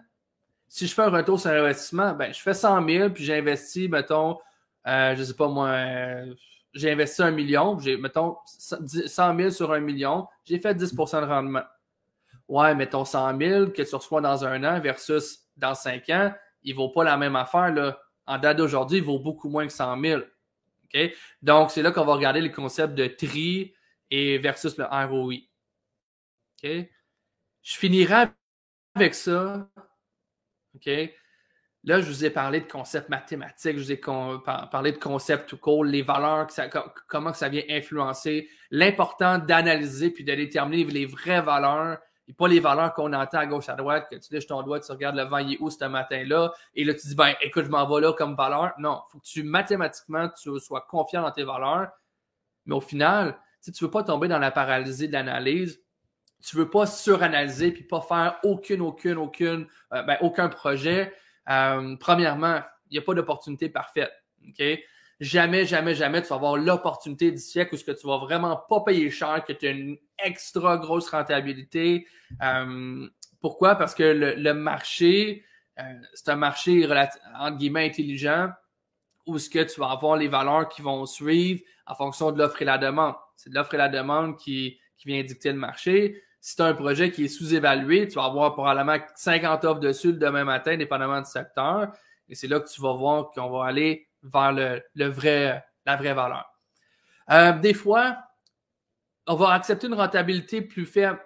si 0.67 0.87
je 0.87 0.93
fais 0.93 1.03
un 1.03 1.09
retour 1.09 1.39
sur 1.39 1.51
investissement, 1.51 2.13
ben, 2.13 2.33
je 2.33 2.41
fais 2.41 2.53
100 2.53 2.87
000 2.87 3.09
puis 3.09 3.23
j'investis, 3.23 3.89
mettons, 3.89 4.37
je 4.85 5.17
ne 5.17 5.23
sais 5.23 5.33
pas 5.33 5.47
moi, 5.47 5.75
j'ai 6.73 6.91
investi 6.91 7.21
un 7.21 7.31
million, 7.31 7.77
j'ai, 7.79 7.97
mettons, 7.97 8.37
100 8.45 9.37
000 9.37 9.49
sur 9.49 9.71
un 9.71 9.79
million, 9.79 10.27
j'ai 10.45 10.59
fait 10.59 10.73
10% 10.73 11.21
de 11.21 11.25
rendement. 11.25 11.63
Ouais, 12.47 12.75
mettons 12.75 13.05
100 13.05 13.37
000 13.37 13.67
que 13.67 13.81
tu 13.81 13.95
reçois 13.95 14.21
dans 14.21 14.45
un 14.45 14.63
an 14.63 14.79
versus 14.79 15.39
dans 15.61 15.75
cinq 15.75 16.09
ans, 16.09 16.33
il 16.63 16.73
ne 16.73 16.77
vaut 16.77 16.89
pas 16.89 17.03
la 17.03 17.15
même 17.17 17.35
affaire. 17.35 17.71
Là. 17.73 17.97
En 18.25 18.37
date 18.37 18.57
d'aujourd'hui, 18.57 18.97
il 18.97 19.03
vaut 19.03 19.19
beaucoup 19.19 19.49
moins 19.49 19.65
que 19.65 19.73
100 19.73 20.01
000. 20.01 20.21
OK? 20.21 21.11
Donc, 21.41 21.71
c'est 21.71 21.81
là 21.81 21.91
qu'on 21.91 22.05
va 22.05 22.13
regarder 22.13 22.41
les 22.41 22.51
concepts 22.51 22.95
de 22.95 23.07
tri 23.07 23.73
et 24.09 24.37
versus 24.37 24.77
le 24.77 24.85
ROI. 24.85 25.35
OK? 26.63 26.69
Je 27.63 27.77
finirai 27.77 28.25
avec 28.95 29.15
ça. 29.15 29.69
Là, 31.83 31.99
je 31.99 32.07
vous 32.07 32.25
ai 32.25 32.29
parlé 32.29 32.61
de 32.61 32.67
concepts 32.67 33.09
mathématiques, 33.09 33.77
je 33.77 33.83
vous 33.83 33.91
ai 33.91 33.97
parlé 33.97 34.91
de 34.91 34.97
concepts 34.97 35.49
tout 35.49 35.57
court, 35.57 35.83
les 35.83 36.01
valeurs, 36.03 36.47
comment 37.07 37.31
que 37.31 37.37
ça 37.37 37.49
vient 37.49 37.63
influencer, 37.69 38.49
l'important 38.69 39.39
d'analyser 39.39 40.11
puis 40.11 40.23
de 40.23 40.33
déterminer 40.35 40.83
les 40.85 41.05
vraies 41.05 41.41
valeurs 41.41 41.97
et 42.27 42.33
pas 42.33 42.47
les 42.47 42.59
valeurs 42.59 42.93
qu'on 42.93 43.11
entend 43.13 43.39
à 43.39 43.45
gauche 43.45 43.69
à 43.69 43.75
droite, 43.75 44.07
que 44.09 44.15
tu 44.15 44.33
lèches 44.33 44.47
ton 44.47 44.61
doigt, 44.61 44.79
tu 44.79 44.91
regardes 44.91 45.15
le 45.15 45.23
vent, 45.23 45.39
il 45.39 45.53
est 45.53 45.57
où 45.59 45.69
ce 45.69 45.83
matin-là, 45.85 46.51
et 46.75 46.83
là 46.83 46.93
tu 46.93 47.07
dis, 47.07 47.15
ben 47.15 47.33
écoute, 47.41 47.65
je 47.65 47.69
m'en 47.69 47.87
vais 47.87 48.01
là 48.01 48.13
comme 48.13 48.35
valeur. 48.35 48.73
Non, 48.77 49.01
il 49.07 49.11
faut 49.11 49.19
que 49.19 49.25
tu 49.25 49.43
mathématiquement, 49.43 50.29
tu 50.29 50.59
sois 50.59 50.85
confiant 50.89 51.23
dans 51.23 51.31
tes 51.31 51.43
valeurs, 51.43 51.89
mais 52.65 52.75
au 52.75 52.81
final, 52.81 53.37
tu 53.63 53.71
ne 53.71 53.87
veux 53.87 53.91
pas 53.91 54.03
tomber 54.03 54.27
dans 54.27 54.39
la 54.39 54.51
paralysie 54.51 55.07
de 55.07 55.13
l'analyse, 55.13 55.81
tu 56.43 56.57
ne 56.57 56.61
veux 56.63 56.69
pas 56.69 56.85
suranalyser 56.85 57.71
puis 57.71 57.83
pas 57.83 58.01
faire 58.01 58.39
aucune, 58.43 58.81
aucune, 58.81 59.17
aucune, 59.17 59.67
euh, 59.93 60.01
ben, 60.03 60.17
aucun 60.21 60.49
projet 60.49 61.13
euh, 61.49 61.95
premièrement, 61.99 62.61
il 62.89 62.93
n'y 62.93 62.97
a 62.99 63.01
pas 63.01 63.13
d'opportunité 63.13 63.69
parfaite. 63.69 64.11
Jamais, 65.21 65.65
jamais, 65.65 65.93
jamais 65.93 66.21
tu 66.23 66.29
vas 66.29 66.35
avoir 66.35 66.57
l'opportunité 66.57 67.31
du 67.31 67.37
siècle 67.37 67.75
où 67.75 67.77
ce 67.77 67.83
que 67.83 67.91
tu 67.91 68.07
vas 68.07 68.17
vraiment 68.17 68.59
pas 68.67 68.81
payer 68.81 69.11
cher, 69.11 69.45
que 69.47 69.53
tu 69.53 69.67
as 69.67 69.69
une 69.69 69.97
extra 70.17 70.77
grosse 70.77 71.09
rentabilité. 71.09 72.07
Euh, 72.41 73.07
pourquoi? 73.39 73.75
Parce 73.75 73.93
que 73.93 74.03
le, 74.03 74.53
marché, 74.53 75.45
euh, 75.79 75.83
c'est 76.15 76.29
un 76.29 76.35
marché 76.35 76.87
entre 77.39 77.57
guillemets 77.57 77.85
intelligent 77.85 78.49
où 79.27 79.37
ce 79.37 79.47
que 79.47 79.63
tu 79.63 79.79
vas 79.79 79.91
avoir 79.91 80.17
les 80.17 80.27
valeurs 80.27 80.67
qui 80.67 80.81
vont 80.81 81.05
suivre 81.05 81.61
en 81.85 81.93
fonction 81.93 82.31
de 82.31 82.39
l'offre 82.39 82.59
et 82.63 82.65
la 82.65 82.79
demande. 82.79 83.13
C'est 83.35 83.53
l'offre 83.53 83.75
et 83.75 83.77
la 83.77 83.89
demande 83.89 84.37
qui, 84.37 84.79
qui 84.97 85.07
vient 85.07 85.23
dicter 85.23 85.51
le 85.51 85.59
marché 85.59 86.23
si 86.41 86.55
tu 86.55 86.63
as 86.63 86.65
un 86.65 86.73
projet 86.73 87.11
qui 87.11 87.25
est 87.25 87.27
sous-évalué, 87.27 88.07
tu 88.07 88.15
vas 88.15 88.25
avoir 88.25 88.53
probablement 88.53 88.97
50 89.15 89.63
offres 89.65 89.79
dessus 89.79 90.07
le 90.07 90.17
demain 90.17 90.43
matin, 90.43 90.75
dépendamment 90.75 91.21
du 91.21 91.29
secteur. 91.29 91.93
Et 92.27 92.33
c'est 92.33 92.47
là 92.47 92.59
que 92.59 92.67
tu 92.67 92.81
vas 92.81 92.93
voir 92.93 93.29
qu'on 93.29 93.49
va 93.51 93.65
aller 93.67 94.07
vers 94.23 94.51
le, 94.51 95.07
vrai, 95.07 95.63
la 95.85 95.95
vraie 95.95 96.13
valeur. 96.13 96.45
Euh, 97.31 97.53
des 97.53 97.73
fois, 97.73 98.17
on 99.27 99.35
va 99.35 99.53
accepter 99.53 99.87
une 99.87 99.93
rentabilité 99.93 100.61
plus 100.61 100.85
faible. 100.85 101.19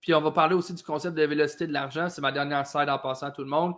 Puis 0.00 0.14
on 0.14 0.20
va 0.20 0.30
parler 0.30 0.54
aussi 0.54 0.74
du 0.74 0.82
concept 0.82 1.16
de 1.16 1.24
vélocité 1.24 1.66
de 1.66 1.72
l'argent. 1.72 2.08
C'est 2.08 2.20
ma 2.20 2.32
dernière 2.32 2.66
slide 2.66 2.88
en 2.88 2.98
passant 2.98 3.26
à 3.26 3.30
tout 3.30 3.42
le 3.42 3.50
monde. 3.50 3.74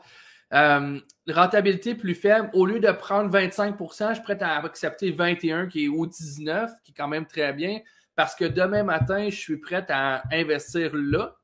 Euh, 0.53 0.98
rentabilité 1.29 1.94
plus 1.94 2.14
faible, 2.14 2.50
au 2.55 2.66
lieu 2.66 2.81
de 2.81 2.90
prendre 2.90 3.31
25% 3.31 4.09
je 4.09 4.14
suis 4.14 4.22
prêt 4.22 4.42
à 4.42 4.57
accepter 4.64 5.12
21 5.12 5.68
qui 5.68 5.85
est 5.85 5.88
au 5.88 6.07
19, 6.07 6.70
qui 6.83 6.90
est 6.90 6.94
quand 6.94 7.07
même 7.07 7.24
très 7.24 7.53
bien 7.53 7.79
parce 8.16 8.35
que 8.35 8.44
demain 8.44 8.83
matin, 8.83 9.31
je 9.31 9.37
suis 9.37 9.57
prêt 9.57 9.87
à 9.88 10.22
investir 10.31 10.90
là, 10.92 11.37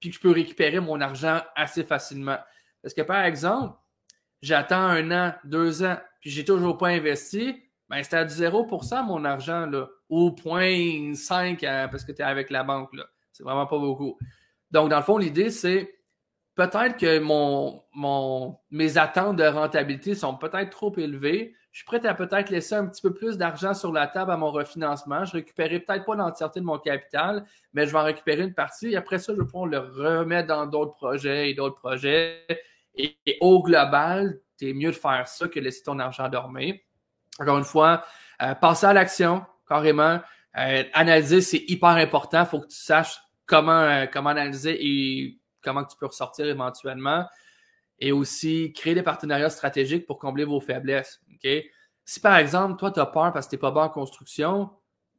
puis 0.00 0.10
que 0.10 0.16
je 0.16 0.20
peux 0.20 0.32
récupérer 0.32 0.80
mon 0.80 1.00
argent 1.00 1.40
assez 1.54 1.84
facilement. 1.84 2.38
Parce 2.82 2.94
que 2.94 3.02
par 3.02 3.24
exemple, 3.24 3.78
j'attends 4.42 4.76
un 4.76 5.10
an, 5.10 5.34
deux 5.44 5.84
ans, 5.84 5.96
puis 6.20 6.30
j'ai 6.30 6.44
toujours 6.44 6.78
pas 6.78 6.88
investi, 6.88 7.62
ben 7.88 8.02
c'est 8.02 8.14
à 8.14 8.24
0% 8.24 9.06
mon 9.06 9.24
argent, 9.24 9.66
là, 9.66 9.88
ou 10.08 10.30
0.5 10.30 11.64
euh, 11.64 11.88
parce 11.88 12.04
que 12.04 12.12
tu 12.12 12.22
es 12.22 12.24
avec 12.24 12.50
la 12.50 12.62
banque. 12.62 12.92
Là. 12.94 13.04
C'est 13.32 13.42
vraiment 13.42 13.66
pas 13.66 13.78
beaucoup. 13.78 14.18
Donc, 14.70 14.90
dans 14.90 14.98
le 14.98 15.02
fond, 15.02 15.18
l'idée, 15.18 15.50
c'est 15.50 15.92
peut-être 16.54 16.96
que 16.96 17.18
mon, 17.18 17.82
mon, 17.94 18.58
mes 18.70 18.98
attentes 18.98 19.36
de 19.36 19.44
rentabilité 19.44 20.14
sont 20.14 20.36
peut-être 20.36 20.70
trop 20.70 20.94
élevées 20.96 21.54
je 21.72 21.78
suis 21.78 21.84
prêt 21.84 22.04
à 22.04 22.14
peut-être 22.14 22.50
laisser 22.50 22.74
un 22.74 22.86
petit 22.86 23.00
peu 23.00 23.14
plus 23.14 23.38
d'argent 23.38 23.74
sur 23.74 23.92
la 23.92 24.08
table 24.08 24.32
à 24.32 24.36
mon 24.36 24.50
refinancement. 24.50 25.24
Je 25.24 25.34
récupérerai 25.34 25.80
peut-être 25.80 26.04
pas 26.04 26.16
l'entièreté 26.16 26.58
de 26.58 26.64
mon 26.64 26.78
capital, 26.78 27.44
mais 27.72 27.86
je 27.86 27.92
vais 27.92 27.98
en 27.98 28.04
récupérer 28.04 28.42
une 28.42 28.54
partie. 28.54 28.88
Et 28.88 28.96
après 28.96 29.18
ça, 29.18 29.32
je 29.34 29.40
vais 29.40 29.44
pouvoir 29.44 29.66
le 29.66 29.78
remettre 29.78 30.48
dans 30.48 30.66
d'autres 30.66 30.94
projets 30.94 31.50
et 31.50 31.54
d'autres 31.54 31.76
projets. 31.76 32.44
Et, 33.26 33.38
au 33.40 33.62
global, 33.62 34.40
c'est 34.56 34.72
mieux 34.72 34.90
de 34.90 34.96
faire 34.96 35.26
ça 35.26 35.48
que 35.48 35.58
de 35.58 35.64
laisser 35.64 35.82
ton 35.82 35.98
argent 35.98 36.28
dormir. 36.28 36.74
Encore 37.38 37.58
une 37.58 37.64
fois, 37.64 38.04
euh, 38.42 38.54
passer 38.54 38.86
à 38.86 38.92
l'action, 38.92 39.44
carrément. 39.68 40.20
Euh, 40.58 40.84
analyser, 40.92 41.40
c'est 41.40 41.64
hyper 41.68 41.90
important. 41.90 42.40
Il 42.40 42.46
faut 42.46 42.60
que 42.60 42.66
tu 42.66 42.76
saches 42.76 43.18
comment, 43.46 43.72
euh, 43.72 44.06
comment 44.06 44.30
analyser 44.30 44.76
et 44.80 45.38
comment 45.62 45.84
tu 45.84 45.96
peux 45.96 46.06
ressortir 46.06 46.46
éventuellement 46.46 47.26
et 47.98 48.12
aussi 48.12 48.72
créer 48.72 48.94
des 48.94 49.02
partenariats 49.02 49.50
stratégiques 49.50 50.06
pour 50.06 50.18
combler 50.18 50.44
vos 50.44 50.60
faiblesses. 50.60 51.20
Si 52.04 52.20
par 52.20 52.36
exemple, 52.36 52.78
toi, 52.78 52.90
tu 52.90 52.98
as 52.98 53.06
peur 53.06 53.32
parce 53.32 53.46
que 53.46 53.50
tu 53.50 53.56
n'es 53.56 53.60
pas 53.60 53.70
bon 53.70 53.82
en 53.82 53.88
construction 53.90 54.70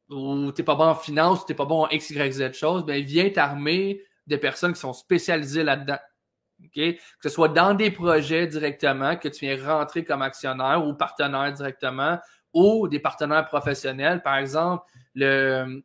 ou 0.09 0.51
tu 0.51 0.61
n'es 0.61 0.65
pas 0.65 0.75
bon 0.75 0.85
en 0.85 0.95
finance 0.95 1.41
ou 1.41 1.45
tu 1.45 1.51
n'es 1.51 1.55
pas 1.55 1.65
bon 1.65 1.85
en 1.85 1.89
X, 1.89 2.09
Y, 2.09 2.33
Z 2.33 2.53
choses, 2.53 2.83
ben 2.83 3.01
viens 3.03 3.29
t'armer 3.29 4.01
de 4.27 4.35
personnes 4.35 4.73
qui 4.73 4.79
sont 4.79 4.93
spécialisées 4.93 5.63
là-dedans. 5.63 5.99
Que 6.73 6.97
ce 7.23 7.29
soit 7.29 7.49
dans 7.49 7.73
des 7.73 7.91
projets 7.91 8.47
directement, 8.47 9.15
que 9.15 9.27
tu 9.27 9.45
viens 9.45 9.63
rentrer 9.63 10.03
comme 10.03 10.21
actionnaire 10.21 10.85
ou 10.85 10.93
partenaire 10.93 11.51
directement, 11.53 12.19
ou 12.53 12.87
des 12.87 12.99
partenaires 12.99 13.45
professionnels. 13.47 14.21
Par 14.21 14.37
exemple, 14.37 14.83
le, 15.15 15.81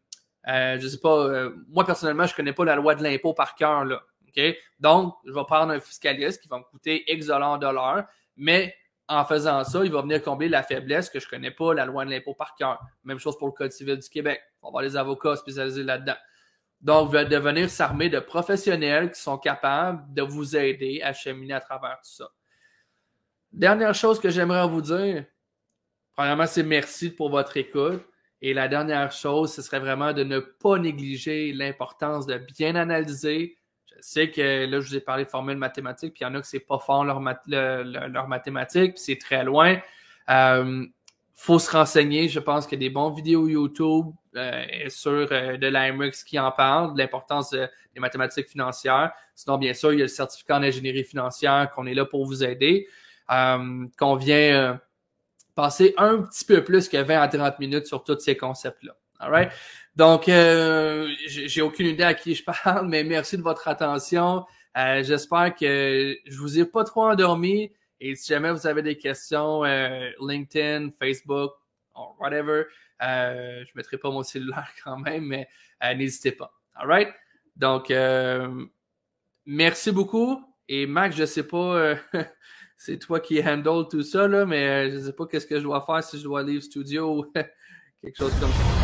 euh, 0.48 0.78
je 0.78 0.88
sais 0.88 1.00
pas, 1.00 1.16
euh, 1.16 1.50
moi 1.68 1.84
personnellement, 1.84 2.26
je 2.26 2.34
connais 2.34 2.52
pas 2.52 2.64
la 2.64 2.76
loi 2.76 2.94
de 2.94 3.02
l'impôt 3.02 3.34
par 3.34 3.54
cœur, 3.54 3.84
là. 3.84 4.02
Donc, 4.78 5.14
je 5.24 5.32
vais 5.32 5.44
prendre 5.44 5.72
un 5.72 5.80
fiscaliste 5.80 6.42
qui 6.42 6.48
va 6.48 6.58
me 6.58 6.64
coûter 6.64 7.10
X 7.10 7.26
dollars 7.26 7.58
de 7.58 7.66
l'heure, 7.66 8.04
mais 8.36 8.74
en 9.08 9.24
faisant 9.24 9.64
ça, 9.64 9.84
il 9.84 9.90
va 9.90 10.02
venir 10.02 10.22
combler 10.22 10.48
la 10.48 10.62
faiblesse 10.62 11.08
que 11.08 11.20
je 11.20 11.28
connais 11.28 11.50
pas, 11.50 11.72
la 11.74 11.86
loi 11.86 12.04
de 12.04 12.10
l'impôt 12.10 12.34
par 12.34 12.54
cœur. 12.54 12.80
Même 13.04 13.18
chose 13.18 13.38
pour 13.38 13.46
le 13.48 13.52
Code 13.52 13.72
civil 13.72 13.96
du 13.96 14.08
Québec. 14.08 14.40
On 14.60 14.66
va 14.66 14.68
avoir 14.68 14.82
les 14.82 14.96
avocats 14.96 15.36
spécialisés 15.36 15.84
là-dedans. 15.84 16.16
Donc, 16.80 17.10
vous 17.10 17.16
allez 17.16 17.28
devenir 17.28 17.70
s'armer 17.70 18.08
de 18.08 18.20
professionnels 18.20 19.10
qui 19.10 19.20
sont 19.20 19.38
capables 19.38 20.12
de 20.12 20.22
vous 20.22 20.56
aider 20.56 21.00
à 21.02 21.12
cheminer 21.12 21.54
à 21.54 21.60
travers 21.60 21.98
tout 22.02 22.10
ça. 22.10 22.28
Dernière 23.52 23.94
chose 23.94 24.20
que 24.20 24.28
j'aimerais 24.28 24.68
vous 24.68 24.82
dire, 24.82 25.24
premièrement, 26.14 26.46
c'est 26.46 26.62
merci 26.62 27.10
pour 27.10 27.30
votre 27.30 27.56
écoute. 27.56 28.04
Et 28.42 28.52
la 28.52 28.68
dernière 28.68 29.12
chose, 29.12 29.52
ce 29.54 29.62
serait 29.62 29.80
vraiment 29.80 30.12
de 30.12 30.22
ne 30.22 30.38
pas 30.38 30.78
négliger 30.78 31.52
l'importance 31.52 32.26
de 32.26 32.36
bien 32.36 32.76
analyser. 32.76 33.56
Je 33.86 33.94
sais 34.00 34.30
que 34.30 34.66
là, 34.66 34.80
je 34.80 34.88
vous 34.88 34.96
ai 34.96 35.00
parlé 35.00 35.24
de 35.24 35.30
formules 35.30 35.56
mathématiques, 35.56 36.12
puis 36.12 36.20
il 36.20 36.24
y 36.24 36.30
en 36.30 36.34
a 36.34 36.40
que 36.40 36.46
c'est 36.46 36.60
pas 36.60 36.78
fort 36.78 37.04
leur, 37.04 37.20
leur 37.48 38.28
mathématiques, 38.28 38.94
puis 38.94 39.02
c'est 39.02 39.18
très 39.18 39.42
loin. 39.42 39.78
Euh, 40.28 40.86
faut 41.36 41.58
se 41.58 41.70
renseigner. 41.70 42.28
Je 42.28 42.40
pense 42.40 42.66
qu'il 42.66 42.82
y 42.82 42.84
a 42.84 42.88
des 42.88 42.92
bons 42.92 43.10
vidéos 43.10 43.46
YouTube 43.46 44.06
euh, 44.34 44.64
sur 44.88 45.28
euh, 45.30 45.56
de 45.58 45.66
l'IMRIX 45.66 46.24
qui 46.24 46.38
en 46.38 46.50
parlent, 46.50 46.94
de 46.94 46.98
l'importance 46.98 47.50
des 47.50 48.00
mathématiques 48.00 48.48
financières. 48.48 49.12
Sinon, 49.34 49.58
bien 49.58 49.74
sûr, 49.74 49.92
il 49.92 49.98
y 49.98 50.02
a 50.02 50.04
le 50.04 50.08
certificat 50.08 50.56
en 50.56 50.62
ingénierie 50.62 51.04
financière 51.04 51.70
qu'on 51.74 51.86
est 51.86 51.94
là 51.94 52.06
pour 52.06 52.24
vous 52.24 52.42
aider, 52.42 52.88
euh, 53.30 53.86
qu'on 53.98 54.16
vient 54.16 54.36
euh, 54.36 54.74
passer 55.54 55.94
un 55.98 56.22
petit 56.22 56.46
peu 56.46 56.64
plus 56.64 56.88
que 56.88 56.96
20 56.96 57.20
à 57.20 57.28
30 57.28 57.58
minutes 57.58 57.86
sur 57.86 58.02
tous 58.02 58.18
ces 58.18 58.36
concepts-là. 58.36 58.96
All 59.18 59.50
Donc, 59.94 60.28
euh, 60.28 61.10
j'ai 61.26 61.62
aucune 61.62 61.86
idée 61.86 62.02
à 62.02 62.14
qui 62.14 62.34
je 62.34 62.44
parle, 62.44 62.88
mais 62.88 63.04
merci 63.04 63.36
de 63.36 63.42
votre 63.42 63.68
attention. 63.68 64.44
J'espère 64.74 65.54
que 65.54 66.16
je 66.26 66.38
vous 66.38 66.58
ai 66.58 66.66
pas 66.66 66.84
trop 66.84 67.04
endormi. 67.04 67.72
Et 68.00 68.14
si 68.14 68.28
jamais 68.28 68.52
vous 68.52 68.66
avez 68.66 68.82
des 68.82 68.96
questions, 68.96 69.64
euh, 69.64 70.10
LinkedIn, 70.20 70.90
Facebook, 70.98 71.52
whatever, 72.18 72.64
euh, 73.02 73.64
je 73.64 73.70
mettrai 73.74 73.98
pas 73.98 74.10
mon 74.10 74.22
cellulaire 74.22 74.68
quand 74.84 74.98
même, 74.98 75.24
mais 75.26 75.48
n'hésitez 75.94 76.32
pas. 76.32 76.52
All 76.74 76.88
right? 76.88 77.08
Donc, 77.56 77.92
merci 79.46 79.92
beaucoup. 79.92 80.42
Et 80.68 80.86
Max, 80.86 81.16
je 81.16 81.24
sais 81.24 81.46
pas 81.46 81.96
c'est 82.76 82.98
toi 82.98 83.20
qui 83.20 83.40
handle 83.40 83.88
tout 83.88 84.02
ça, 84.02 84.28
là, 84.28 84.44
mais 84.44 84.68
euh, 84.68 84.90
je 84.90 84.96
ne 84.96 85.02
sais 85.06 85.12
pas 85.12 85.26
qu'est-ce 85.26 85.46
que 85.46 85.58
je 85.58 85.62
dois 85.62 85.80
faire 85.84 86.02
si 86.04 86.18
je 86.18 86.24
dois 86.24 86.42
au 86.42 86.60
studio 86.60 87.18
ou 87.18 87.32
quelque 88.02 88.16
chose 88.16 88.32
comme 88.38 88.50
ça. 88.50 88.75